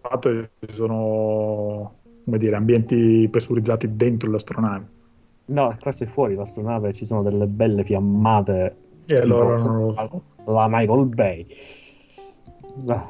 [0.00, 1.94] fatto che ci sono
[2.26, 4.84] come dire, ambienti pressurizzati dentro le astronavi.
[5.46, 8.76] No, questo è fuori l'astronave, ci sono delle belle fiammate.
[9.06, 10.22] E allora non lo so.
[10.52, 11.46] la Michael Bay.
[12.88, 13.08] Ah.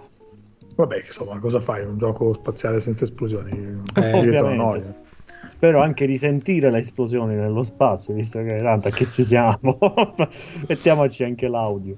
[0.74, 1.82] Vabbè, insomma, cosa fai?
[1.86, 3.82] Un gioco spaziale senza esplosioni?
[3.96, 4.94] Eh,
[5.46, 9.78] Spero anche di sentire le esplosioni nello spazio, visto che tanto che ci siamo.
[10.68, 11.96] Mettiamoci anche l'audio.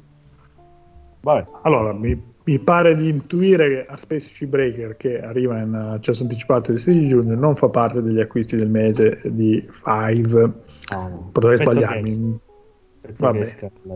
[1.20, 1.46] Vabbè.
[1.62, 6.72] Allora, mi, mi, pare di intuire che a Space Breaker, che arriva in accesso anticipato
[6.72, 10.52] il 16 giugno, non fa parte degli acquisti del mese di Five.
[10.94, 11.28] Oh.
[11.32, 12.40] Potrei sbagliarmi.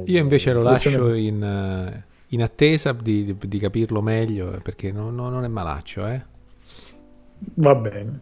[0.04, 5.14] Io invece lo lascio in, eh, in attesa di, di, di, capirlo meglio perché non,
[5.14, 6.06] non è malaccio.
[6.06, 6.22] Eh?
[7.54, 8.20] Va bene.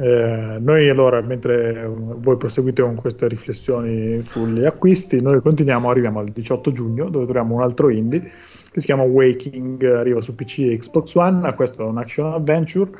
[0.00, 6.28] Eh, noi allora, mentre voi proseguite con queste riflessioni sugli acquisti, noi continuiamo, arriviamo al
[6.28, 10.78] 18 giugno dove troviamo un altro indie che si chiama Waking, arriva su PC e
[10.78, 12.92] Xbox One, questo è un action adventure,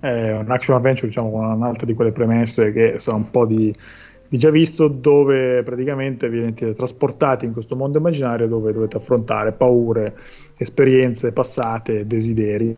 [0.00, 3.74] eh, un action adventure diciamo con un'altra di quelle premesse che sono un po' di,
[4.26, 10.16] di già visto, dove praticamente viene trasportati in questo mondo immaginario dove dovete affrontare paure,
[10.56, 12.74] esperienze passate, desideri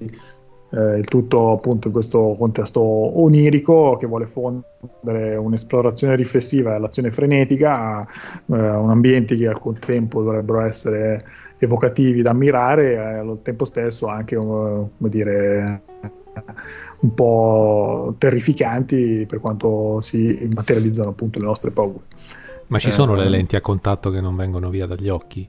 [0.71, 7.11] eh, il tutto appunto in questo contesto onirico che vuole fondere un'esplorazione riflessiva e l'azione
[7.11, 11.25] frenetica a eh, un ambiente che al contempo dovrebbero essere
[11.59, 15.83] evocativi da ammirare e al tempo stesso anche come dire
[17.01, 22.01] un po' terrificanti per quanto si materializzano appunto le nostre paure.
[22.69, 25.49] Ma ci sono le eh, lenti a contatto che non vengono via dagli occhi?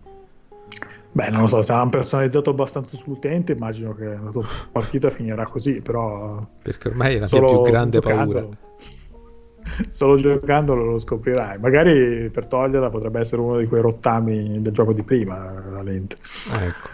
[1.13, 5.45] Beh, non lo so, se hanno personalizzato abbastanza sull'utente, immagino che la tua partita finirà
[5.45, 6.45] così, però...
[6.61, 8.47] Perché ormai è la mia più grande paura.
[9.87, 11.59] Solo giocandolo lo scoprirai.
[11.59, 16.15] Magari per toglierla potrebbe essere uno di quei rottami del gioco di prima, la lente.
[16.53, 16.87] Ecco.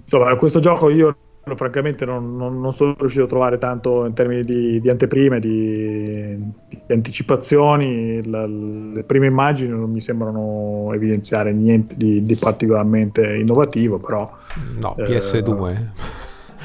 [0.00, 1.16] Insomma, questo gioco io
[1.54, 6.36] francamente non, non, non, sono riuscito a trovare tanto in termini di, di anteprime, di,
[6.68, 8.24] di anticipazioni.
[8.28, 14.30] La, le prime immagini non mi sembrano evidenziare niente di, di particolarmente innovativo, però...
[14.78, 15.70] No, PS2.
[15.70, 16.20] Eh,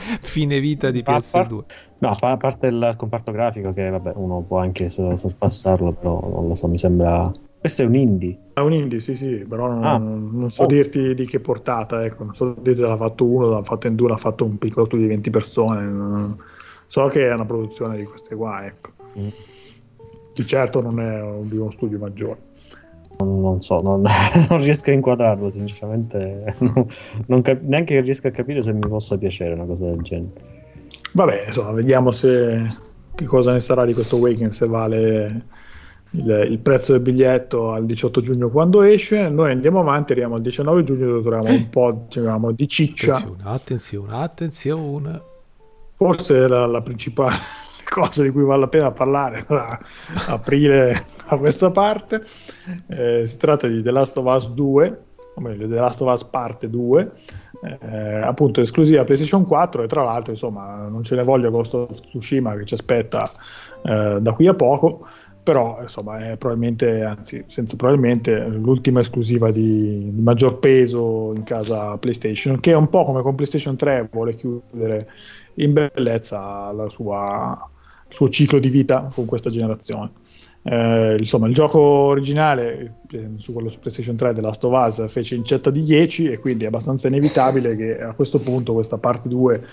[0.21, 1.63] Fine vita di PS2.
[1.99, 6.55] No, a parte il comparto grafico che vabbè, uno può anche sorpassarlo, però non lo
[6.55, 8.37] so, mi sembra questo è un indie.
[8.53, 9.97] È un indie, sì, sì, però non, ah.
[9.97, 10.65] non so oh.
[10.67, 12.23] dirti di che portata, ecco.
[12.23, 14.85] Non so dirti se l'ha fatto uno, l'ha fatto in due, l'ha fatto un piccolo
[14.85, 16.35] studio di 20 persone.
[16.87, 18.91] So che è una produzione di queste qua, ecco.
[19.19, 19.27] Mm.
[20.33, 22.37] Di certo non è un, di uno studio maggiore.
[23.19, 24.03] Non, non so, non,
[24.49, 26.55] non, riesco a inquadrarlo, sinceramente.
[27.25, 30.55] Non, cap- neanche riesco a capire se mi possa piacere una cosa del genere.
[31.13, 32.85] Vabbè, insomma, vediamo se
[33.15, 35.45] che cosa ne sarà di questo weekend, se vale
[36.11, 40.41] il, il, prezzo del biglietto al 18 giugno quando esce, noi andiamo avanti, arriviamo al
[40.41, 43.15] 19 giugno dove troviamo un po' diciamo, di ciccia.
[43.15, 45.21] Attenzione, attenzione, attenzione.
[45.93, 47.35] Forse la, la principale
[47.89, 49.79] cosa di cui vale la pena parlare da
[50.27, 52.23] aprile a questa parte.
[52.87, 55.01] Eh, si tratta di The Last of Us 2,
[55.35, 57.11] o meglio, The Last of Us parte 2,
[57.61, 61.99] eh, appunto esclusiva PlayStation 4 e tra l'altro insomma non ce ne voglio Ghost of
[61.99, 63.31] Tsushima che ci aspetta
[63.83, 65.07] eh, da qui a poco
[65.47, 71.95] però insomma è probabilmente, anzi senza probabilmente, l'ultima esclusiva di, di, maggior peso in casa
[71.95, 75.07] PlayStation, che è un po' come con PlayStation 3 vuole chiudere
[75.53, 77.57] in bellezza sua,
[78.09, 80.11] il suo ciclo di vita con questa generazione.
[80.63, 85.09] Eh, insomma, il gioco originale eh, su quello su PlayStation 3 della Last of Us
[85.09, 89.29] fece incetta di 10 e quindi è abbastanza inevitabile che a questo punto questa parte
[89.29, 89.65] 2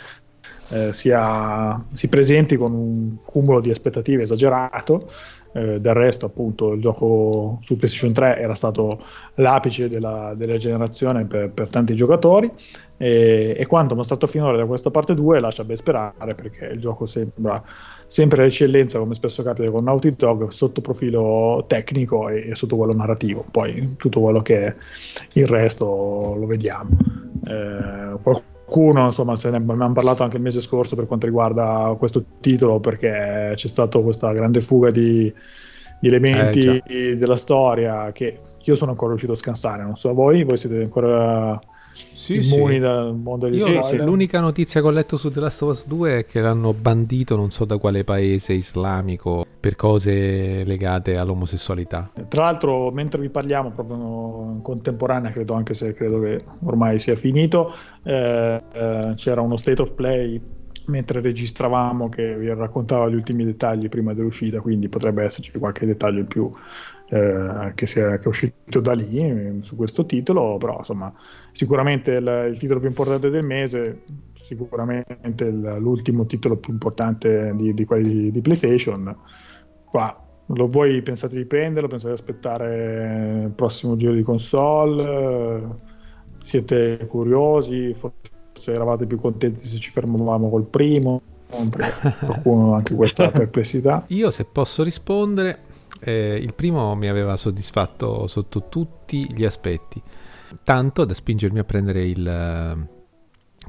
[0.70, 5.11] eh, sia, si presenti con un cumulo di aspettative esagerato.
[5.57, 9.01] Eh, del resto appunto il gioco su PlayStation 3 era stato
[9.34, 12.51] l'apice della, della generazione per, per, tanti giocatori.
[12.97, 17.07] E, e, quanto mostrato finora da questa parte 2 lascia ben sperare perché il gioco
[17.07, 17.62] sembra
[18.07, 22.95] sempre l'eccellenza come spesso capita con Naughty Dog sotto profilo tecnico e, e sotto quello
[22.95, 23.45] narrativo.
[23.49, 24.74] Poi tutto quello che è
[25.34, 26.90] il resto lo vediamo.
[27.47, 28.53] Eh, qualcuno,
[29.06, 33.52] insomma, se ne abbiamo parlato anche il mese scorso per quanto riguarda questo titolo, perché
[33.54, 35.32] c'è stata questa grande fuga di,
[36.00, 39.82] di elementi eh, della storia che io sono ancora riuscito a scansare.
[39.82, 41.58] Non so voi, voi siete ancora
[41.95, 42.80] sì, immuni sì.
[42.80, 44.07] dal mondo degli Io, spoiler.
[44.07, 47.36] L'unica notizia che ho letto su The Last of Us 2 è che l'hanno bandito
[47.36, 52.11] non so da quale paese islamico per cose legate all'omosessualità.
[52.28, 57.16] Tra l'altro, mentre vi parliamo, proprio in contemporanea, credo anche se credo che ormai sia
[57.16, 57.72] finito,
[58.03, 60.40] eh, eh, c'era uno state of play
[60.86, 66.20] mentre registravamo che vi raccontava gli ultimi dettagli prima dell'uscita, quindi potrebbe esserci qualche dettaglio
[66.20, 66.51] in più
[67.14, 71.12] eh, che, sia, che, è uscito da lì su questo titolo, però insomma
[71.52, 74.02] sicuramente il, il titolo più importante del mese,
[74.40, 79.16] sicuramente il, l'ultimo titolo più importante di, di quelli di PlayStation.
[79.84, 81.88] Qua lo voi pensate di prenderlo?
[81.88, 85.92] Pensate di aspettare il prossimo giro di console?
[86.44, 91.20] siete curiosi, forse eravate più contenti se ci fermavamo col primo,
[92.20, 94.04] qualcuno anche questa perplessità.
[94.08, 95.60] Io se posso rispondere,
[96.05, 100.02] eh, il primo mi aveva soddisfatto sotto tutti gli aspetti,
[100.62, 102.88] tanto da spingermi a prendere il,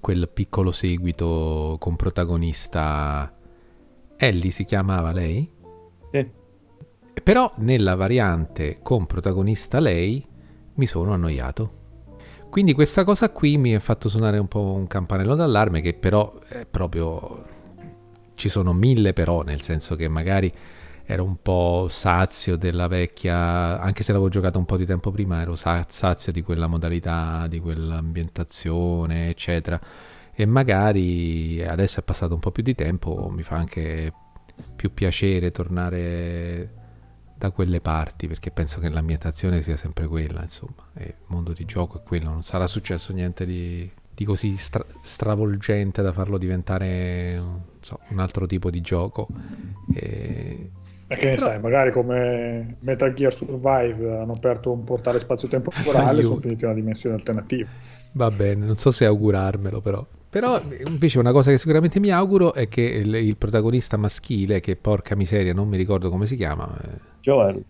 [0.01, 3.33] quel piccolo seguito con protagonista
[4.17, 5.49] Ellie si chiamava lei?
[6.11, 6.29] Sì.
[7.23, 10.23] Però nella variante con protagonista lei
[10.73, 11.83] mi sono annoiato.
[12.49, 16.37] Quindi questa cosa qui mi ha fatto suonare un po' un campanello d'allarme che però
[16.47, 17.53] è proprio...
[18.35, 20.53] Ci sono mille però, nel senso che magari
[21.07, 25.41] ero un po' sazio della vecchia, anche se l'avevo giocata un po' di tempo prima,
[25.41, 29.79] ero sazio di quella modalità, di quell'ambientazione, eccetera.
[30.33, 34.11] E magari adesso è passato un po' più di tempo, mi fa anche
[34.75, 36.83] più piacere tornare
[37.37, 41.65] da quelle parti perché penso che l'ambientazione sia sempre quella, insomma, e il mondo di
[41.65, 47.41] gioco è quello, non sarà successo niente di, di così stra- stravolgente da farlo diventare
[47.81, 49.27] so, un altro tipo di gioco.
[49.93, 50.71] E...
[51.07, 51.47] E che ne Però...
[51.47, 56.69] sai, magari come Metal Gear Survive hanno aperto un portale spazio-temporale e sono finiti in
[56.71, 57.69] una dimensione alternativa.
[58.13, 60.05] Va bene, non so se augurarmelo però.
[60.29, 64.75] Però invece una cosa che sicuramente mi auguro è che il, il protagonista maschile, che
[64.75, 66.75] porca miseria, non mi ricordo come si chiama.
[66.81, 67.63] Eh, Joel.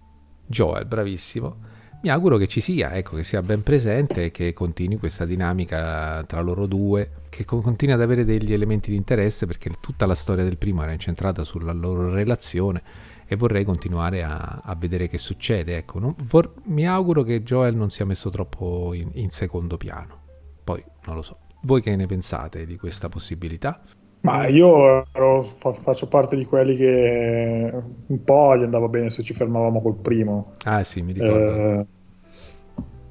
[0.47, 1.73] Joel, bravissimo.
[2.01, 6.23] Mi auguro che ci sia, ecco, che sia ben presente e che continui questa dinamica
[6.23, 10.43] tra loro due, che continui ad avere degli elementi di interesse perché tutta la storia
[10.43, 12.81] del primo era incentrata sulla loro relazione
[13.27, 15.77] e vorrei continuare a, a vedere che succede.
[15.77, 20.21] Ecco, non, vor, mi auguro che Joel non sia messo troppo in, in secondo piano.
[20.63, 21.39] Poi non lo so.
[21.61, 23.75] Voi che ne pensate di questa possibilità?
[24.21, 27.71] Ma io ero, faccio parte di quelli che
[28.07, 30.51] un po' gli andava bene se ci fermavamo col primo.
[30.63, 31.35] Ah sì, mi ricordo.
[31.35, 31.85] Eh,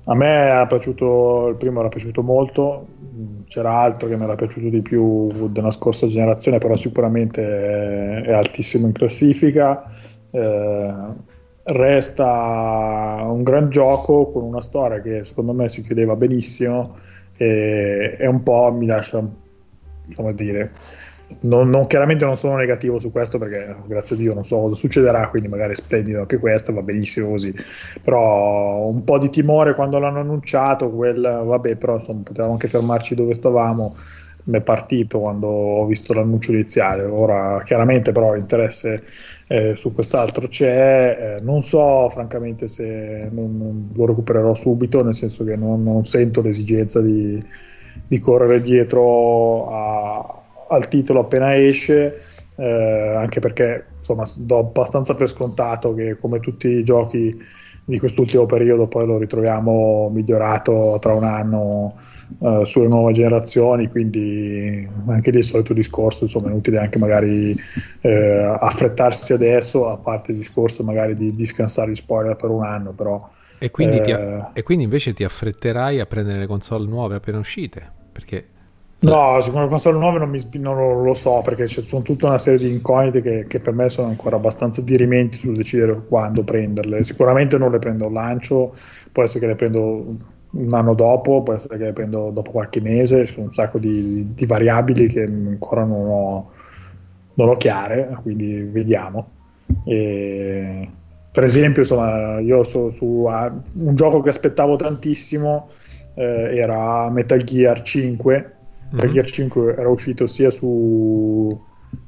[0.07, 2.87] a me era piaciuto, il primo era piaciuto molto,
[3.47, 8.87] c'era altro che mi era piaciuto di più della scorsa generazione, però sicuramente è, altissimo
[8.87, 9.91] in classifica.
[10.31, 10.93] Eh,
[11.65, 16.97] resta un gran gioco con una storia che secondo me si chiudeva benissimo
[17.37, 19.27] e, e un po' mi lascia,
[20.15, 20.73] come dire,
[21.41, 24.75] non, non, chiaramente non sono negativo su questo perché grazie a Dio non so cosa
[24.75, 27.55] succederà, quindi magari splendido anche questo, va benissimo così,
[28.03, 33.15] però un po' di timore quando l'hanno annunciato, quel, vabbè però insomma, potevamo anche fermarci
[33.15, 33.95] dove stavamo,
[34.45, 39.05] mi è partito quando ho visto l'annuncio iniziale, ora chiaramente però l'interesse
[39.47, 45.15] eh, su quest'altro c'è, eh, non so francamente se non, non lo recupererò subito, nel
[45.15, 47.43] senso che non, non sento l'esigenza di,
[48.07, 50.44] di correre dietro a,
[50.75, 52.23] al titolo appena esce,
[52.57, 57.37] eh, anche perché insomma do abbastanza per scontato che come tutti i giochi
[57.87, 61.95] di quest'ultimo periodo poi lo ritroviamo migliorato tra un anno
[62.39, 67.55] uh, sulle nuove generazioni, quindi anche lì il solito discorso, insomma è inutile anche magari
[68.01, 72.65] eh, affrettarsi adesso, a parte il discorso magari di, di scansare gli spoiler per un
[72.65, 73.31] anno, però...
[73.59, 77.91] E quindi, eh, e quindi invece ti affretterai a prendere le console nuove appena uscite?
[78.13, 78.47] Perché
[79.01, 82.39] No, su come console nuove non, mi, non lo so perché ci sono tutta una
[82.39, 87.03] serie di incognite che, che, per me sono ancora abbastanza dirimenti sul decidere quando prenderle.
[87.03, 88.73] Sicuramente non le prendo al lancio,
[89.13, 90.17] può essere che le prendo
[90.51, 93.79] un anno dopo, può essere che le prendo dopo qualche mese, ci sono un sacco
[93.79, 96.51] di, di variabili che ancora non ho,
[97.35, 99.29] non ho chiare, quindi vediamo.
[99.85, 100.89] E,
[101.31, 105.69] per esempio, insomma, io so, su uh, un gioco che aspettavo tantissimo
[106.15, 108.54] eh, era Metal Gear 5
[108.95, 111.61] Metal Gear 5 era uscito sia su,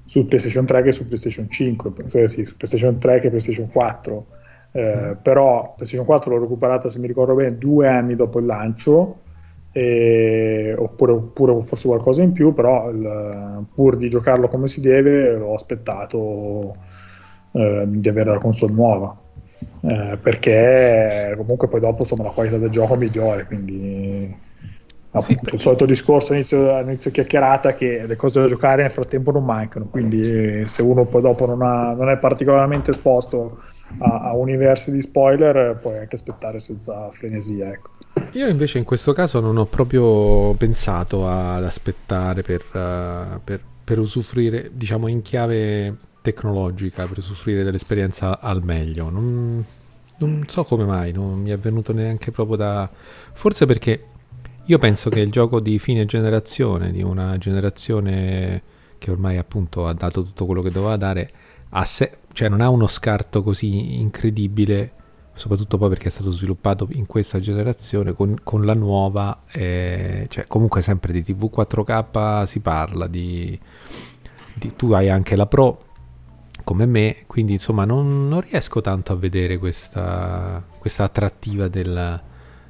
[0.05, 4.27] su, PlayStation 3 che su PlayStation 5, cioè, sì, su PlayStation 3 che PlayStation 4.
[4.73, 5.13] Eh, mm.
[5.23, 9.21] Però PlayStation 4 l'ho recuperata, se mi ricordo bene, due anni dopo il lancio.
[9.73, 15.35] E, oppure, oppure, forse qualcosa in più, però il, pur di giocarlo come si deve,
[15.35, 16.77] ho aspettato
[17.53, 19.25] eh, di avere la console nuova.
[19.83, 24.35] Eh, perché comunque poi dopo insomma la qualità del gioco migliore quindi
[25.19, 29.31] appunto, sì, il solito discorso inizio, inizio chiacchierata che le cose da giocare nel frattempo
[29.31, 33.61] non mancano quindi se uno poi dopo non, ha, non è particolarmente esposto
[33.99, 37.91] a, a, universi di spoiler puoi anche aspettare senza frenesia ecco.
[38.33, 43.99] io invece in questo caso non ho proprio pensato ad aspettare per, uh, per, per
[43.99, 49.65] usufruire diciamo in chiave tecnologica per usufruire dell'esperienza al meglio non,
[50.19, 52.91] non so come mai non mi è venuto neanche proprio da
[53.33, 54.03] forse perché
[54.67, 58.63] io penso che il gioco di fine generazione, di una generazione
[58.99, 61.29] che ormai appunto ha dato tutto quello che doveva dare,
[61.85, 64.93] sé, cioè non ha uno scarto così incredibile
[65.37, 70.47] soprattutto poi perché è stato sviluppato in questa generazione con, con la nuova, eh, cioè
[70.47, 73.59] comunque sempre di TV 4K si parla, di,
[74.55, 75.85] di, tu hai anche la Pro
[76.65, 82.23] come me, quindi insomma non, non riesco tanto a vedere questa, questa attrattiva del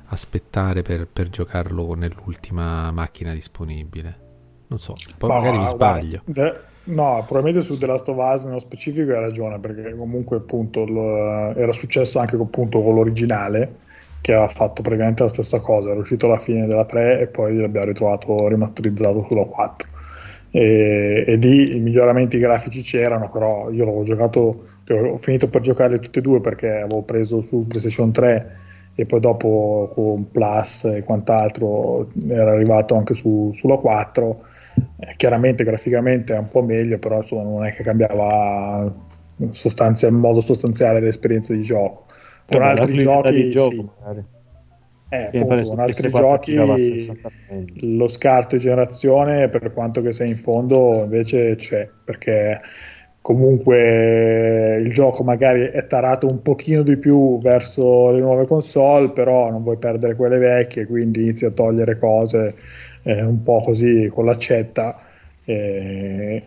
[0.08, 4.24] aspettare per, per, giocarlo nell'ultima macchina disponibile.
[4.68, 6.22] Non so, poi Ma magari mi sbaglio.
[6.24, 10.84] Guarda, No, probabilmente su The Last of Us nello specifico hai ragione, perché comunque appunto
[10.84, 13.84] lo, era successo anche appunto, con l'originale,
[14.20, 17.56] che aveva fatto praticamente la stessa cosa, era uscito alla fine della 3 e poi
[17.56, 19.88] l'abbiamo ritrovato rimasterizzato sulla 4.
[20.50, 25.98] E, e lì i miglioramenti grafici c'erano, però io l'avevo giocato, ho finito per giocarli
[25.98, 28.58] tutti e due perché avevo preso su PlayStation 3
[28.96, 34.44] e poi dopo con Plus e quant'altro era arrivato anche su, sulla 4
[34.98, 38.92] eh, chiaramente graficamente è un po' meglio, però insomma, non è che cambiava
[39.50, 42.06] sostanzia, in modo sostanziale l'esperienza di gioco.
[42.46, 44.34] Con Vabbè, altri giochi, gioco, sì.
[45.08, 46.56] Eh, appunto, con altri giochi
[47.80, 52.60] lo scarto di generazione per quanto che sei in fondo invece c'è perché
[53.26, 59.50] comunque il gioco magari è tarato un pochino di più verso le nuove console però
[59.50, 62.54] non vuoi perdere quelle vecchie quindi inizi a togliere cose
[63.02, 65.00] eh, un po' così con l'accetta
[65.44, 66.40] e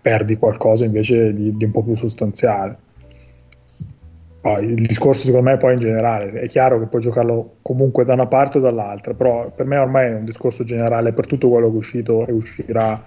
[0.00, 2.78] perdi qualcosa invece di, di, un po' più sostanziale.
[4.40, 8.14] Poi, il discorso secondo me poi in generale è chiaro che puoi giocarlo comunque da
[8.14, 11.68] una parte o dall'altra, però per me ormai è un discorso generale per tutto quello
[11.68, 13.02] che è uscito e uscirà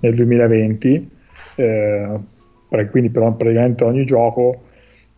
[0.00, 1.10] nel 2020,
[1.56, 2.08] eh,
[2.68, 4.66] quindi per praticamente ogni gioco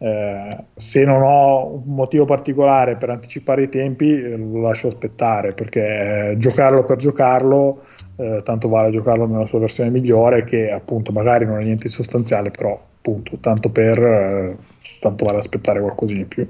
[0.03, 5.53] eh, se non ho un motivo particolare per anticipare i tempi, eh, lo lascio aspettare
[5.53, 7.83] perché eh, giocarlo per giocarlo,
[8.17, 11.91] eh, tanto vale giocarlo nella sua versione migliore, che appunto magari non è niente di
[11.91, 14.57] sostanziale, però appunto tanto per eh,
[15.01, 16.49] tanto vale aspettare qualcosina in più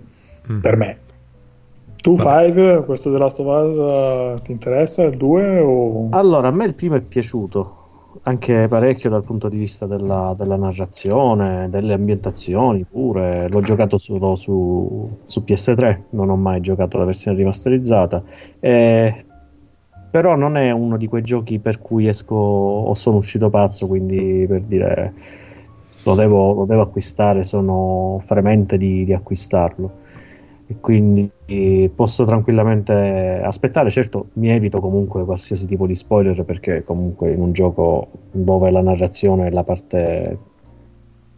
[0.53, 0.61] mm.
[0.61, 0.99] per me.
[1.97, 5.59] Tu, Five, questo della Last of Us ti interessa il 2?
[5.59, 6.09] O...
[6.13, 7.80] Allora, a me il primo è piaciuto
[8.23, 13.49] anche parecchio dal punto di vista della, della, narrazione, delle ambientazioni pure.
[13.49, 18.23] L'ho giocato solo su, su, PS3, non ho mai giocato la versione rimasterizzata.
[18.59, 19.25] Eh,
[20.11, 24.45] però non è uno di quei giochi per cui esco o sono uscito pazzo, quindi
[24.49, 25.15] per dire
[26.05, 29.93] lo devo, lo devo acquistare, sono fremente di, di acquistarlo
[30.71, 31.29] e quindi
[31.93, 33.91] posso tranquillamente aspettare.
[33.91, 38.81] Certo, mi evito comunque qualsiasi tipo di spoiler perché comunque in un gioco dove la
[38.81, 40.39] narrazione è la parte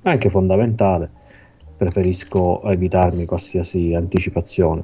[0.02, 1.08] anche fondamentale,
[1.74, 4.82] preferisco evitarmi qualsiasi anticipazione.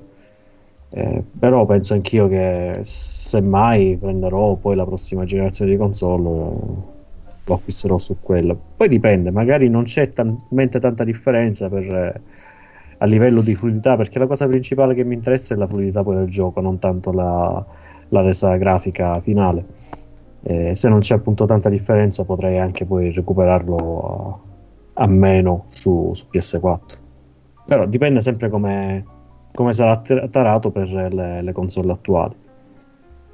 [0.91, 7.99] Eh, però penso anch'io che semmai prenderò poi la prossima generazione di console lo acquisterò
[7.99, 8.57] su quella.
[8.57, 12.23] Poi dipende, magari non c'è talmente tanta differenza per
[12.99, 16.17] a livello di fluidità, perché la cosa principale che mi interessa è la fluidità poi
[16.17, 17.65] del gioco, non tanto la,
[18.09, 19.77] la resa grafica finale.
[20.43, 23.77] Eh, se non c'è appunto tanta differenza potrei anche poi recuperarlo
[24.95, 26.79] a, a meno su, su, PS4.
[27.67, 29.05] Però dipende sempre come,
[29.71, 30.01] sarà
[30.31, 32.35] tarato per le, le console attuali.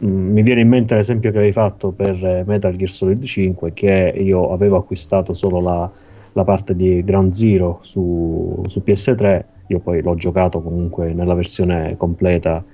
[0.05, 4.13] Mm, mi viene in mente l'esempio che avevi fatto per Metal Gear Solid 5 che
[4.17, 5.91] io avevo acquistato solo la,
[6.33, 11.97] la parte di Ground Zero su, su PS3 io poi l'ho giocato comunque nella versione
[11.97, 12.65] completa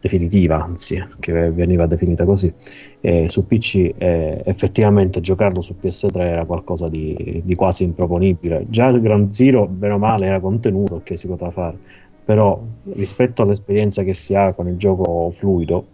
[0.00, 2.52] definitiva, anzi, che veniva definita così,
[3.00, 8.64] e su PC eh, effettivamente giocarlo su PS3 era qualcosa di, di, quasi improponibile.
[8.68, 11.78] Già il Grand Zero, bene o male, era contenuto che si poteva fare,
[12.24, 12.60] però
[12.92, 15.86] rispetto all'esperienza che si ha con il gioco fluido,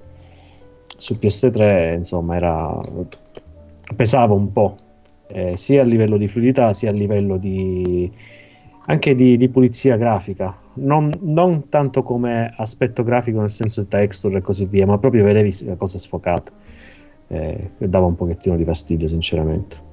[0.97, 2.81] su PS3 insomma era
[3.97, 4.77] pesava un po',
[5.29, 8.11] eh, sia a livello di fluidità sia a livello di
[8.87, 14.39] anche di, di pulizia grafica, non, non, tanto come aspetto grafico nel senso di texture
[14.39, 16.53] e così via, ma proprio vedevi la cosa sfocata.
[17.29, 19.93] Eh, dava un pochettino di fastidio, sinceramente.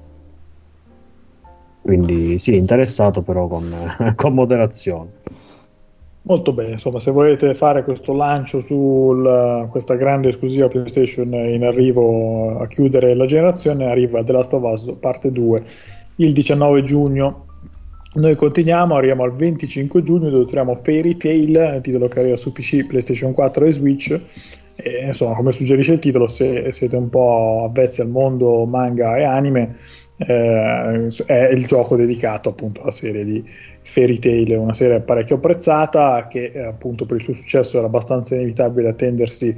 [1.80, 3.72] Quindi sì, interessato però con,
[4.14, 5.20] con moderazione.
[6.24, 9.12] Molto bene, insomma, se volete fare questo lancio su
[9.70, 14.94] questa grande esclusiva PlayStation in arrivo a chiudere la generazione, arriva The Last of Us
[15.00, 15.64] parte 2
[16.16, 17.46] il 19 giugno
[18.14, 22.86] noi continuiamo, arriviamo al 25 giugno dove troviamo Fairy Tail, titolo che arriva su PC,
[22.86, 24.20] PlayStation 4 e Switch.
[24.74, 29.24] E, insomma, come suggerisce il titolo, se siete un po' avvezzi al mondo manga e
[29.24, 29.76] anime,
[30.18, 33.42] eh, è il gioco dedicato appunto alla serie di
[33.82, 38.90] Fairy Tail, una serie parecchio apprezzata che appunto per il suo successo era abbastanza inevitabile
[38.90, 39.56] attendersi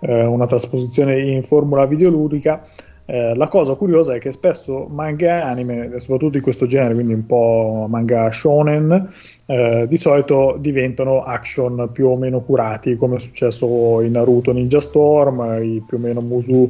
[0.00, 2.64] eh, una trasposizione in formula videoludica
[3.08, 7.24] Eh, la cosa curiosa è che spesso manga anime, soprattutto di questo genere, quindi un
[7.24, 9.08] po' manga shonen,
[9.46, 14.80] eh, di solito diventano action più o meno curati, come è successo in Naruto Ninja
[14.80, 16.68] Storm, i più o meno Musu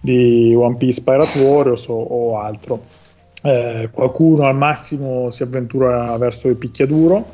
[0.00, 2.82] di One Piece Pirate Warriors o, o altro.
[3.42, 7.24] Eh, qualcuno al massimo si avventura verso il picchiaduro,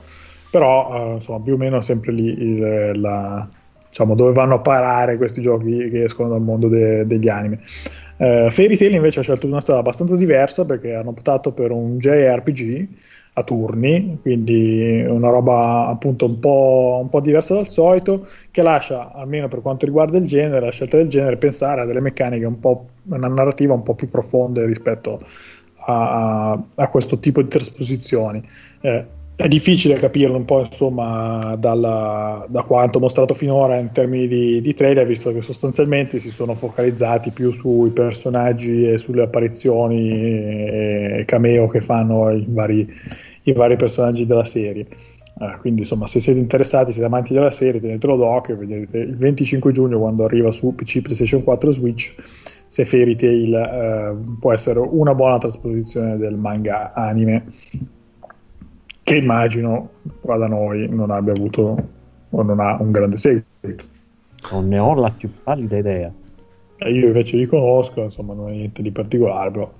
[0.50, 3.48] però eh, insomma più o meno sempre lì il, la,
[3.88, 7.60] diciamo, dove vanno a parare questi giochi che escono dal mondo de- degli anime.
[8.16, 11.98] Uh, Fairy Tail invece ha scelto una strada abbastanza diversa perché hanno optato per un
[11.98, 12.88] JRPG
[13.36, 19.12] a turni, quindi una roba appunto un po', un po', diversa dal solito, che lascia,
[19.12, 22.60] almeno per quanto riguarda il genere, la scelta del genere, pensare a delle meccaniche un
[22.60, 25.20] po', una narrativa un po' più profonde rispetto
[25.86, 28.40] a, a, questo tipo di trasposizioni.
[28.82, 29.04] Eh,
[29.36, 34.74] è difficile capirlo un po' insomma dalla, da quanto mostrato finora in termini di, di,
[34.74, 41.66] trailer visto che sostanzialmente si sono focalizzati più sui personaggi e sulle apparizioni e, cameo
[41.66, 42.88] che fanno i vari,
[43.42, 44.86] i vari personaggi della serie.
[45.40, 49.72] Eh, quindi insomma se siete interessati siete amanti della serie tenetelo d'occhio vedete il 25
[49.72, 52.14] giugno quando arriva su PC PlayStation 4 Switch
[52.68, 57.46] se Fairy Tail eh, può essere una buona trasposizione del manga anime
[59.04, 59.90] che immagino
[60.20, 61.88] qua da noi non abbia avuto
[62.30, 63.84] o non ha un grande seguito.
[64.50, 66.12] Non ne ho la più pallida idea.
[66.78, 69.72] Eh, io invece li conosco, insomma, non è niente di particolare, però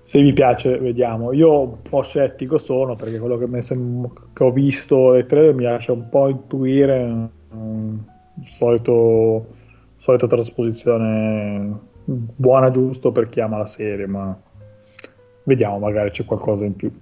[0.00, 1.32] se vi piace, vediamo.
[1.32, 5.64] Io un po' scettico sono perché quello che, sem- che ho visto le trailer mi
[5.64, 8.04] lascia un po' intuire um,
[8.38, 9.46] il solito,
[9.96, 14.38] solita trasposizione buona giusto per chi ama la serie, ma
[15.42, 16.92] vediamo, magari c'è qualcosa in più.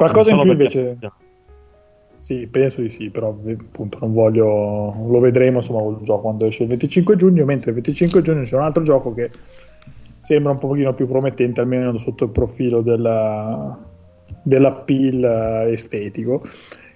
[0.00, 0.96] Qualcosa in più invece...
[2.20, 4.94] Sì, penso di sì, però appunto non voglio...
[5.06, 8.56] Lo vedremo insomma il gioco quando esce il 25 giugno, mentre il 25 giugno c'è
[8.56, 9.30] un altro gioco che
[10.22, 13.78] sembra un pochino più promettente, almeno sotto il profilo della,
[14.42, 16.42] dell'appeal eh, estetico,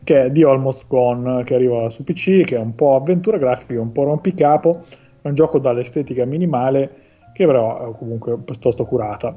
[0.03, 3.81] che è The Almost Gone, che arriva su PC, che è un po' avventura grafica,
[3.81, 4.81] un po' rompicapo,
[5.21, 6.91] è un gioco dall'estetica minimale,
[7.35, 9.37] che però è comunque piuttosto curata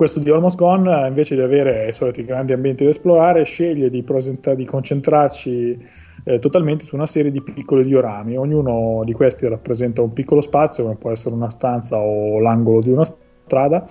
[0.00, 4.02] questo di Almost Gone, invece di avere i soliti grandi ambienti da esplorare, sceglie di,
[4.02, 5.78] presenta- di concentrarci
[6.24, 8.34] eh, totalmente su una serie di piccoli diorami.
[8.38, 12.90] Ognuno di questi rappresenta un piccolo spazio, come può essere una stanza o l'angolo di
[12.90, 13.86] una strada,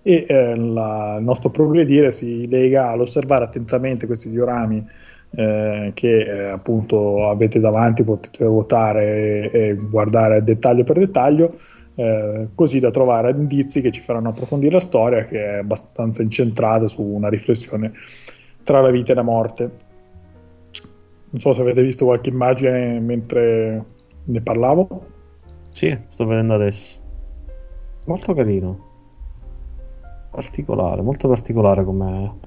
[0.00, 4.82] e eh, la, il nostro progredire si lega all'osservare attentamente questi diorami
[5.32, 11.54] eh, che eh, appunto avete davanti, potete votare e, e guardare dettaglio per dettaglio
[12.00, 16.88] eh, così da trovare indizi che ci faranno approfondire la storia che è abbastanza incentrata
[16.88, 17.92] su una riflessione
[18.62, 19.70] tra la vita e la morte.
[21.28, 23.84] Non so se avete visto qualche immagine mentre
[24.24, 25.06] ne parlavo.
[25.68, 26.98] Sì, sto vedendo adesso.
[28.06, 28.88] Molto carino.
[30.30, 32.38] Particolare, molto particolare come...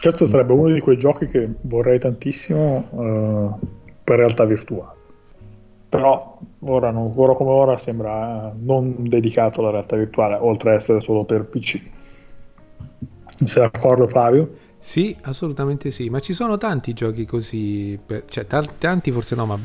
[0.00, 3.58] Questo sarebbe uno di quei giochi che vorrei tantissimo uh,
[4.02, 4.97] per realtà virtuale
[5.88, 11.00] però ora, non, ora come ora sembra non dedicato alla realtà virtuale, oltre ad essere
[11.00, 11.80] solo per PC.
[13.44, 14.66] Sei d'accordo Flavio?
[14.78, 19.58] Sì, assolutamente sì, ma ci sono tanti giochi così, cioè tanti, tanti forse no, ma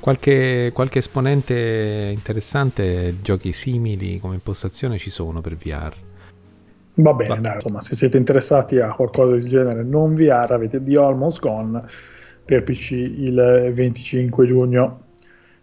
[0.00, 5.94] qualche, qualche, esponente interessante, giochi simili come impostazione ci sono per VR.
[6.94, 7.40] Va bene, Va.
[7.40, 11.82] Dai, insomma, se siete interessati a qualcosa del genere non VR, avete The Almost Gone
[12.44, 15.08] per PC il 25 giugno.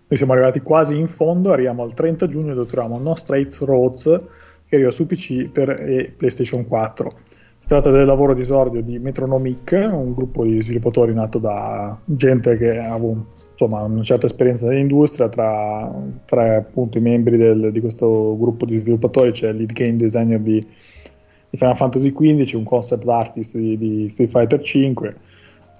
[0.09, 4.21] Noi siamo arrivati quasi in fondo, arriviamo al 30 giugno dove troviamo No Straight Roads
[4.65, 7.13] che arriva su PC per, e PlayStation 4.
[7.59, 12.55] Si tratta del lavoro di esordio di Metronomic, un gruppo di sviluppatori nato da gente
[12.55, 15.27] che ha insomma, una certa esperienza nell'industria.
[15.27, 15.93] Tra,
[16.23, 20.39] tra appunto, i membri del, di questo gruppo di sviluppatori c'è il lead game designer
[20.39, 20.65] di,
[21.49, 25.15] di Final Fantasy XV, un concept artist di, di Street Fighter 5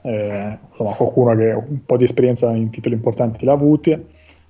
[0.08, 3.92] eh, insomma qualcuno che un po' di esperienza in titoli importanti l'ha avuti.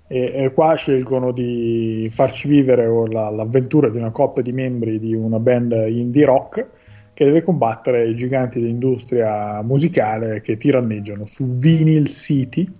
[0.10, 5.14] E, e qua scelgono di farci vivere la, l'avventura di una coppia di membri di
[5.14, 6.66] una band indie rock
[7.14, 12.72] che deve combattere i giganti dell'industria musicale che tiranneggiano su Vinyl City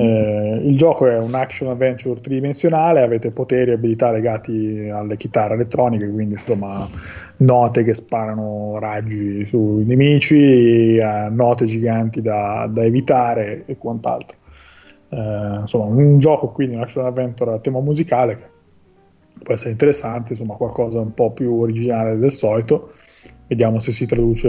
[0.00, 5.54] eh, il gioco è un action adventure tridimensionale, avete poteri e abilità legati alle chitarre
[5.54, 6.88] elettroniche, quindi insomma
[7.38, 14.38] note che sparano raggi sui nemici, eh, note giganti da, da, evitare e quant'altro.
[15.08, 20.34] Eh, insomma, un gioco quindi un action adventure a tema musicale che può essere interessante,
[20.34, 22.92] insomma qualcosa un po' più originale del solito.
[23.48, 24.48] Vediamo se si traduce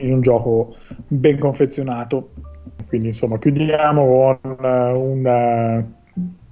[0.00, 0.76] in un gioco
[1.08, 2.30] ben confezionato
[2.88, 4.56] quindi insomma chiudiamo con
[4.96, 5.84] una,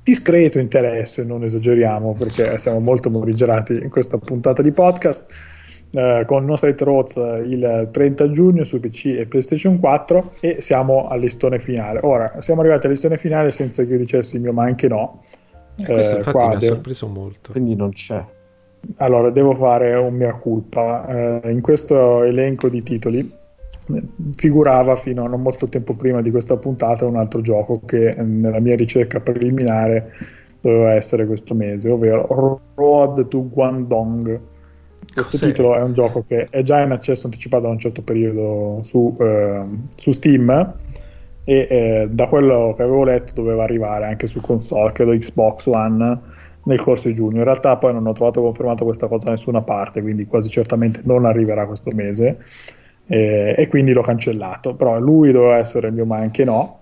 [0.03, 5.27] discreto interesse, non esageriamo perché siamo molto morigerati in questa puntata di podcast.
[5.95, 7.15] Uh, con No State Roads
[7.47, 12.01] il 30 giugno su PC e PlayStation 4 e siamo al listone finale.
[12.03, 15.23] Ora, siamo arrivati al listone finale senza che io dicessi il mio ma anche no.
[15.77, 17.53] Eh, questo Eh, infatti qua mi ha devo- sorpreso molto.
[17.53, 18.25] Quindi non c'è.
[18.97, 21.41] Allora, devo fare un mia culpa.
[21.43, 23.44] Eh, in questo elenco di titoli eh,
[24.37, 28.23] figurava fino a non molto tempo prima di questa puntata un altro gioco che eh,
[28.23, 30.13] nella mia ricerca preliminare
[30.61, 34.41] doveva essere questo mese, ovvero Road to Guangdong.
[35.13, 35.47] Questo Cos'è?
[35.47, 39.15] titolo è un gioco che è già in accesso anticipato da un certo periodo su,
[39.21, 40.75] eh, su Steam
[41.45, 46.21] e eh, da quello che avevo letto doveva arrivare anche su console, credo Xbox One
[46.65, 47.39] nel corso di giugno.
[47.39, 51.03] In realtà poi non ho trovato confermata questa cosa da nessuna parte, quindi quasi certamente
[51.05, 52.39] non arriverà questo mese
[53.07, 54.75] eh, e quindi l'ho cancellato.
[54.75, 56.79] Però lui doveva essere il mio ma anche no.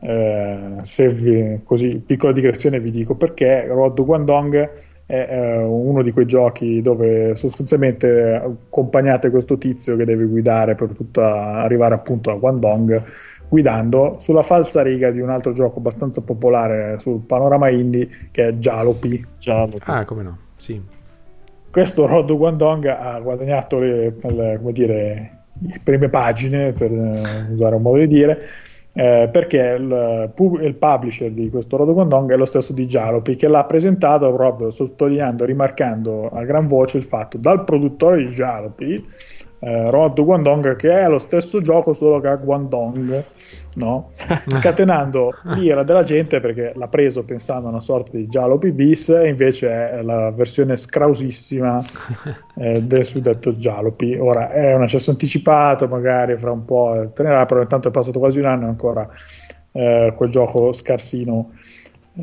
[0.00, 4.70] Eh, se vi- così, piccola digressione vi dico perché Road to Guangdong
[5.06, 10.94] è eh, uno di quei giochi dove sostanzialmente accompagnate questo tizio che deve guidare per
[10.94, 13.02] tutta, arrivare appunto a Guangdong
[13.48, 18.52] guidando sulla falsa riga di un altro gioco abbastanza popolare sul panorama indie che è
[18.54, 19.24] Jalopy.
[19.38, 20.38] Già lo- Ah, come no?
[20.56, 20.80] Sì.
[21.70, 25.33] Questo Road to Guangdong ha guadagnato le, le- come dire,
[25.82, 28.38] prime pagine, per eh, usare un modo di dire,
[28.94, 33.34] eh, perché il, il publisher di questo Road to Guangdong è lo stesso di Jalopy,
[33.36, 39.04] che l'ha presentato proprio sottolineando, rimarcando a gran voce il fatto dal produttore di Jalopy,
[39.64, 43.24] eh, Road to Guangdong, che è lo stesso gioco solo che a Guangdong,
[43.74, 44.10] no?
[44.48, 49.28] scatenando l'ira della gente perché l'ha preso pensando a una sorta di Jalopy bis e
[49.28, 51.82] invece è la versione scrausissima
[52.56, 57.62] eh, del suddetto Jalopy ora è un accesso anticipato magari fra un po' tenerà però
[57.62, 59.08] intanto è passato quasi un anno e ancora
[59.72, 61.50] eh, quel gioco scarsino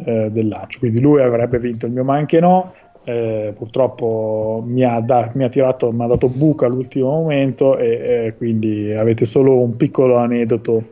[0.05, 0.80] eh, del lancio.
[0.80, 2.73] Quindi lui avrebbe vinto il mio ma anche no
[3.03, 8.26] eh, purtroppo mi ha, da- mi ha tirato mi ha dato buca all'ultimo momento e
[8.28, 10.90] eh, quindi avete solo un piccolo aneddoto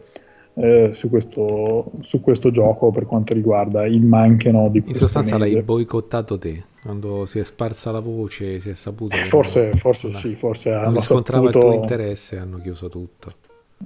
[0.55, 5.37] eh, su, questo, su questo gioco per quanto riguarda il mancheno di In questo sostanza
[5.37, 5.53] mese.
[5.53, 9.15] l'hai boicottato te, quando si è sparsa la voce, si è saputo.
[9.15, 12.89] che Forse, forse sì, forse Non hanno riscontrava il tuo saputo, interesse e hanno chiuso
[12.89, 13.33] tutto.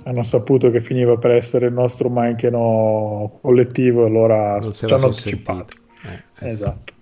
[0.04, 5.78] hanno saputo che finiva per essere il nostro mancheno collettivo e allora ci hanno anticipato.
[6.06, 6.54] Eh, eh sì.
[6.54, 6.94] Esatto.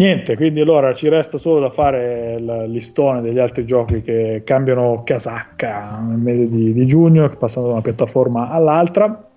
[0.00, 5.02] Niente, quindi allora ci resta solo da fare il listone degli altri giochi che cambiano
[5.04, 9.28] casacca nel mese di, di giugno, passando da una piattaforma all'altra.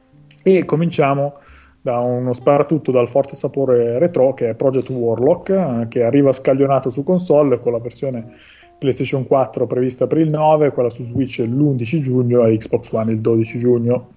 [0.41, 1.33] E cominciamo
[1.81, 6.89] da uno sparatutto dal forte sapore retro che è Project Warlock, eh, che arriva scaglionato
[6.89, 8.31] su console con la versione
[8.79, 13.19] PlayStation 4 prevista per il 9, quella su Switch l'11 giugno e Xbox One il
[13.19, 14.11] 12 giugno.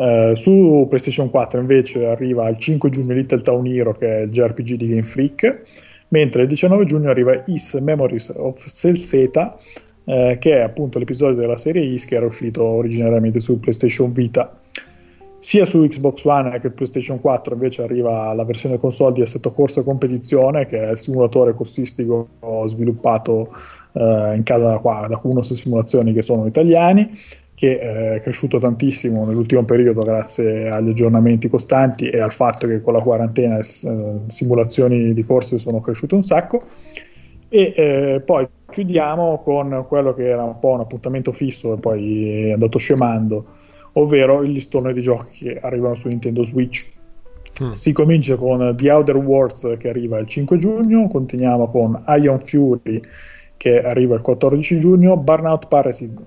[0.00, 4.30] Eh, su PlayStation 4 invece arriva il 5 giugno Little Town Hero che è il
[4.30, 5.62] JRPG di Game Freak,
[6.10, 9.58] mentre il 19 giugno arriva Is Memories of Celzeta,
[10.04, 14.56] eh, che è appunto l'episodio della serie Is che era uscito originariamente su PlayStation Vita.
[15.40, 19.82] Sia su Xbox One che PlayStation 4 invece arriva la versione console di Assetto Corsa
[19.82, 22.28] Competizione, che è il simulatore corsistico
[22.66, 23.52] sviluppato
[23.92, 27.10] eh, in casa qua da Kunos Simulazioni che sono italiani
[27.58, 32.80] che eh, è cresciuto tantissimo nell'ultimo periodo grazie agli aggiornamenti costanti e al fatto che
[32.80, 33.64] con la quarantena eh,
[34.28, 36.62] simulazioni di corse sono cresciute un sacco.
[37.48, 42.46] E eh, poi chiudiamo con quello che era un po' un appuntamento fisso e poi
[42.46, 43.44] è andato scemando,
[43.94, 46.86] ovvero il listone di giochi che arrivano su Nintendo Switch.
[47.64, 47.72] Mm.
[47.72, 53.00] Si comincia con The Outer Worlds che arriva il 5 giugno, continuiamo con Ion Fury
[53.58, 55.68] che arriva il 14 giugno, Burnout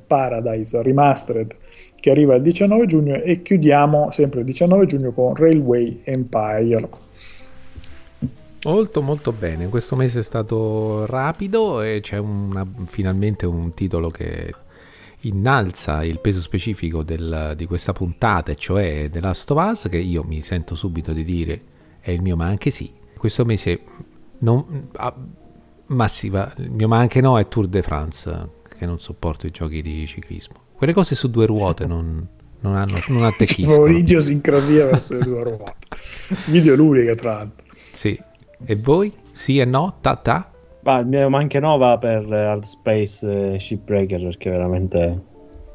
[0.05, 1.55] Paradise, Remastered
[1.99, 6.89] che arriva il 19 giugno e chiudiamo sempre il 19 giugno con Railway Empire.
[8.63, 14.53] Molto molto bene, questo mese è stato rapido e c'è una- finalmente un titolo che
[15.21, 20.23] innalza il peso specifico del- di questa puntata, cioè The Last of Us, che io
[20.23, 21.61] mi sento subito di dire
[22.01, 22.91] è il mio ma anche sì.
[23.15, 23.79] Questo mese
[24.39, 24.89] non,
[25.91, 29.51] ah, massiva, il mio ma anche no è Tour de France, che non sopporto i
[29.51, 30.55] giochi di ciclismo.
[30.75, 32.27] Quelle cose su due ruote non,
[32.61, 33.83] non, hanno, non attecchiscono.
[33.85, 35.73] Un'idiosincrasia verso le due ruote.
[36.47, 37.67] Video l'unica tra l'altro.
[37.91, 38.19] Sì.
[38.65, 39.13] E voi?
[39.31, 39.97] Sì e no?
[40.01, 40.51] Ta ta?
[40.83, 45.21] Ma il mio manche no va per Hard Space eh, Shipbreaker perché veramente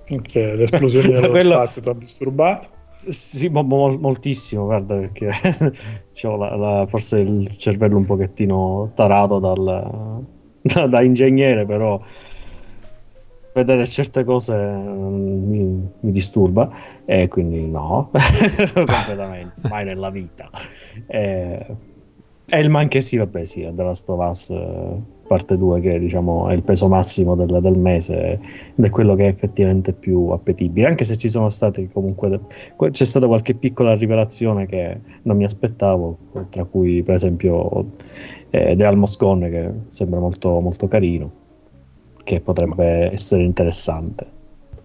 [0.04, 2.68] Che l'esplosione dello Quello- spazio ti ha disturbato.
[3.08, 5.30] Sì, mo- mo- moltissimo, guarda perché
[6.12, 10.24] c'ho la- la- forse il cervello un pochettino tarato dal,
[10.62, 12.00] da, da ingegnere, però
[13.52, 16.70] vedere certe cose mm, mi, mi disturba
[17.06, 18.10] e quindi no,
[18.74, 20.50] completamente, mai nella vita.
[21.06, 21.66] E,
[22.48, 24.52] e il man che sì, vabbè sì, è della Stovas
[25.26, 28.40] parte 2 che diciamo è il peso massimo del, del, mese
[28.76, 30.86] ed è quello che è effettivamente più appetibile.
[30.86, 32.40] Anche se ci sono state comunque
[32.90, 36.18] c'è stata qualche piccola rivelazione che non mi aspettavo
[36.50, 37.92] tra cui per esempio
[38.50, 41.44] eh, The Almost Gone che sembra molto, molto carino
[42.22, 44.35] che potrebbe essere interessante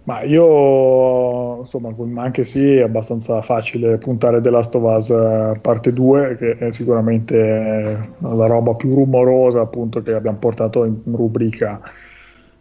[0.04, 5.92] ma io, insomma, anche sì, è abbastanza facile puntare The Last of Us eh, parte
[5.92, 11.80] 2, che è sicuramente la roba più rumorosa appunto che abbiamo portato in rubrica,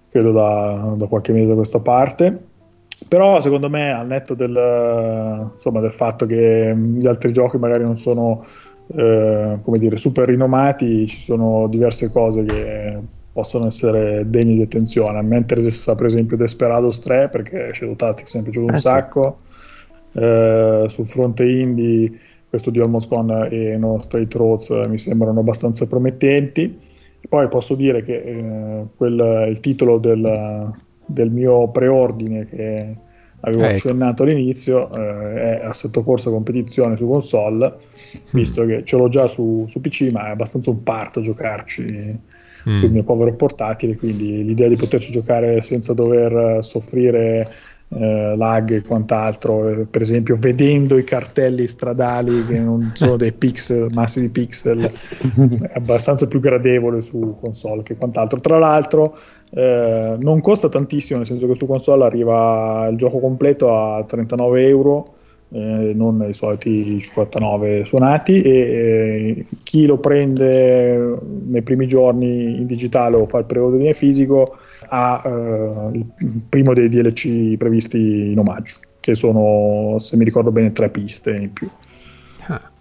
[0.09, 2.49] credo da, da qualche mese a questa parte.
[3.07, 7.97] Però secondo me, al netto del, insomma, del fatto che gli altri giochi magari non
[7.97, 8.45] sono
[8.95, 12.99] eh, come dire, super rinomati, ci sono diverse cose che
[13.31, 15.21] possono essere degni di attenzione.
[15.21, 18.81] Mentre se sa per esempio Desperados 3, perché Shadow Tactics è piaciuto eh, un sì.
[18.81, 19.39] sacco,
[20.13, 22.19] eh, sul fronte indie
[22.51, 26.77] questo di Almost Gone e No Straight Roads mi sembrano abbastanza promettenti.
[27.29, 30.69] Poi posso dire che eh, quel, il titolo del,
[31.05, 32.95] del, mio preordine che
[33.39, 33.73] avevo ecco.
[33.73, 37.73] accennato all'inizio eh, è a sottocorso competizione su console,
[38.17, 38.19] mm.
[38.31, 42.19] visto che ce l'ho già su, su PC, ma è abbastanza un parto giocarci
[42.69, 42.73] mm.
[42.73, 47.47] sul mio povero portatile, quindi l'idea di poterci giocare senza dover soffrire
[47.93, 53.33] eh, lag e quant'altro, eh, per esempio vedendo i cartelli stradali che non sono dei
[53.33, 54.89] pixel, massi di pixel,
[55.61, 58.39] è abbastanza più gradevole su console che quant'altro.
[58.39, 59.17] Tra l'altro
[59.51, 64.67] eh, non costa tantissimo, nel senso che su console arriva il gioco completo a 39
[64.67, 65.13] euro
[65.53, 71.17] eh, non i soliti 59 suonati e eh, chi lo prende
[71.47, 74.57] nei primi giorni in digitale o fa il preordine fisico
[74.87, 76.05] ha eh, il
[76.47, 81.51] primo dei DLC previsti in omaggio che sono se mi ricordo bene tre piste in
[81.51, 81.69] più
[82.47, 82.71] ah.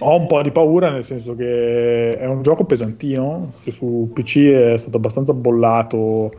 [0.00, 4.46] ho un po' di paura nel senso che è un gioco pesantino che su PC
[4.46, 6.30] è stato abbastanza bollato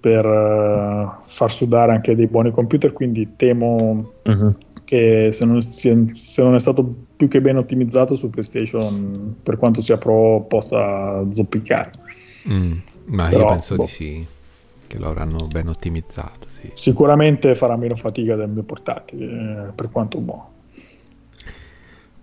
[0.00, 4.54] per uh, far sudare anche dei buoni computer, quindi temo uh-huh.
[4.84, 5.92] che se non, se
[6.36, 11.90] non, è stato più che ben ottimizzato su PlayStation, per quanto sia pro, possa zoppicare.
[12.48, 13.84] Mm, ma Però, io penso boh.
[13.84, 14.26] di sì,
[14.86, 16.46] che lo avranno ben ottimizzato.
[16.52, 16.70] Sì.
[16.74, 19.24] Sicuramente farà meno fatica del mio portatile,
[19.68, 20.50] eh, per quanto buono.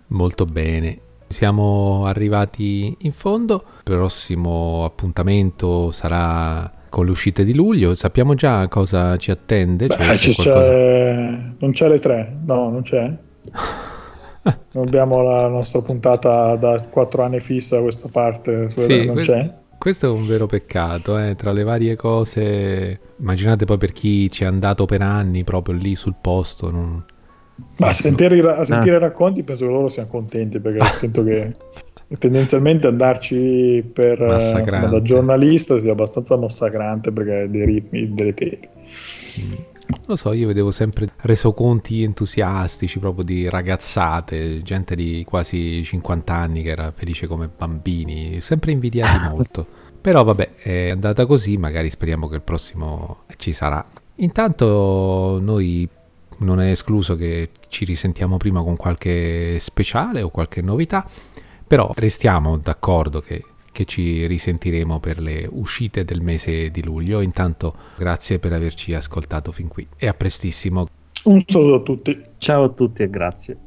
[0.08, 1.00] Molto bene.
[1.28, 3.64] Siamo arrivati in fondo.
[3.78, 7.94] Il prossimo appuntamento sarà con le uscite di luglio.
[7.94, 9.88] Sappiamo già cosa ci attende?
[9.88, 11.38] Beh, c'è c'è...
[11.60, 13.02] Non c'è le tre, no, non c'è.
[14.72, 19.24] non abbiamo la nostra puntata da quattro anni fissa da questa parte, sì, non que-
[19.24, 19.54] c'è.
[19.78, 21.36] Questo è un vero peccato, eh?
[21.36, 22.98] tra le varie cose.
[23.20, 26.72] Immaginate poi per chi ci è andato per anni proprio lì sul posto.
[26.72, 27.04] Non...
[27.76, 29.00] Ma a sentire, a sentire ah.
[29.00, 31.56] i racconti penso che loro siano contenti perché sento che
[32.20, 38.60] tendenzialmente andarci per, eh, da giornalista sia abbastanza massacrante perché dei ritmi deleteri.
[39.40, 39.54] Mm.
[40.08, 46.64] Lo so, io vedevo sempre resoconti entusiastici proprio di ragazzate, gente di quasi 50 anni
[46.64, 49.66] che era felice come bambini, sempre invidiati molto.
[50.02, 53.84] Però vabbè, è andata così, magari speriamo che il prossimo ci sarà.
[54.18, 55.88] Intanto noi
[56.40, 61.08] non è escluso che ci risentiamo prima con qualche speciale o qualche novità.
[61.68, 67.22] Però restiamo d'accordo che, che ci risentiremo per le uscite del mese di luglio.
[67.22, 70.88] Intanto grazie per averci ascoltato fin qui e a prestissimo.
[71.26, 72.24] Un saluto a tutti.
[72.38, 73.58] Ciao a tutti e grazie.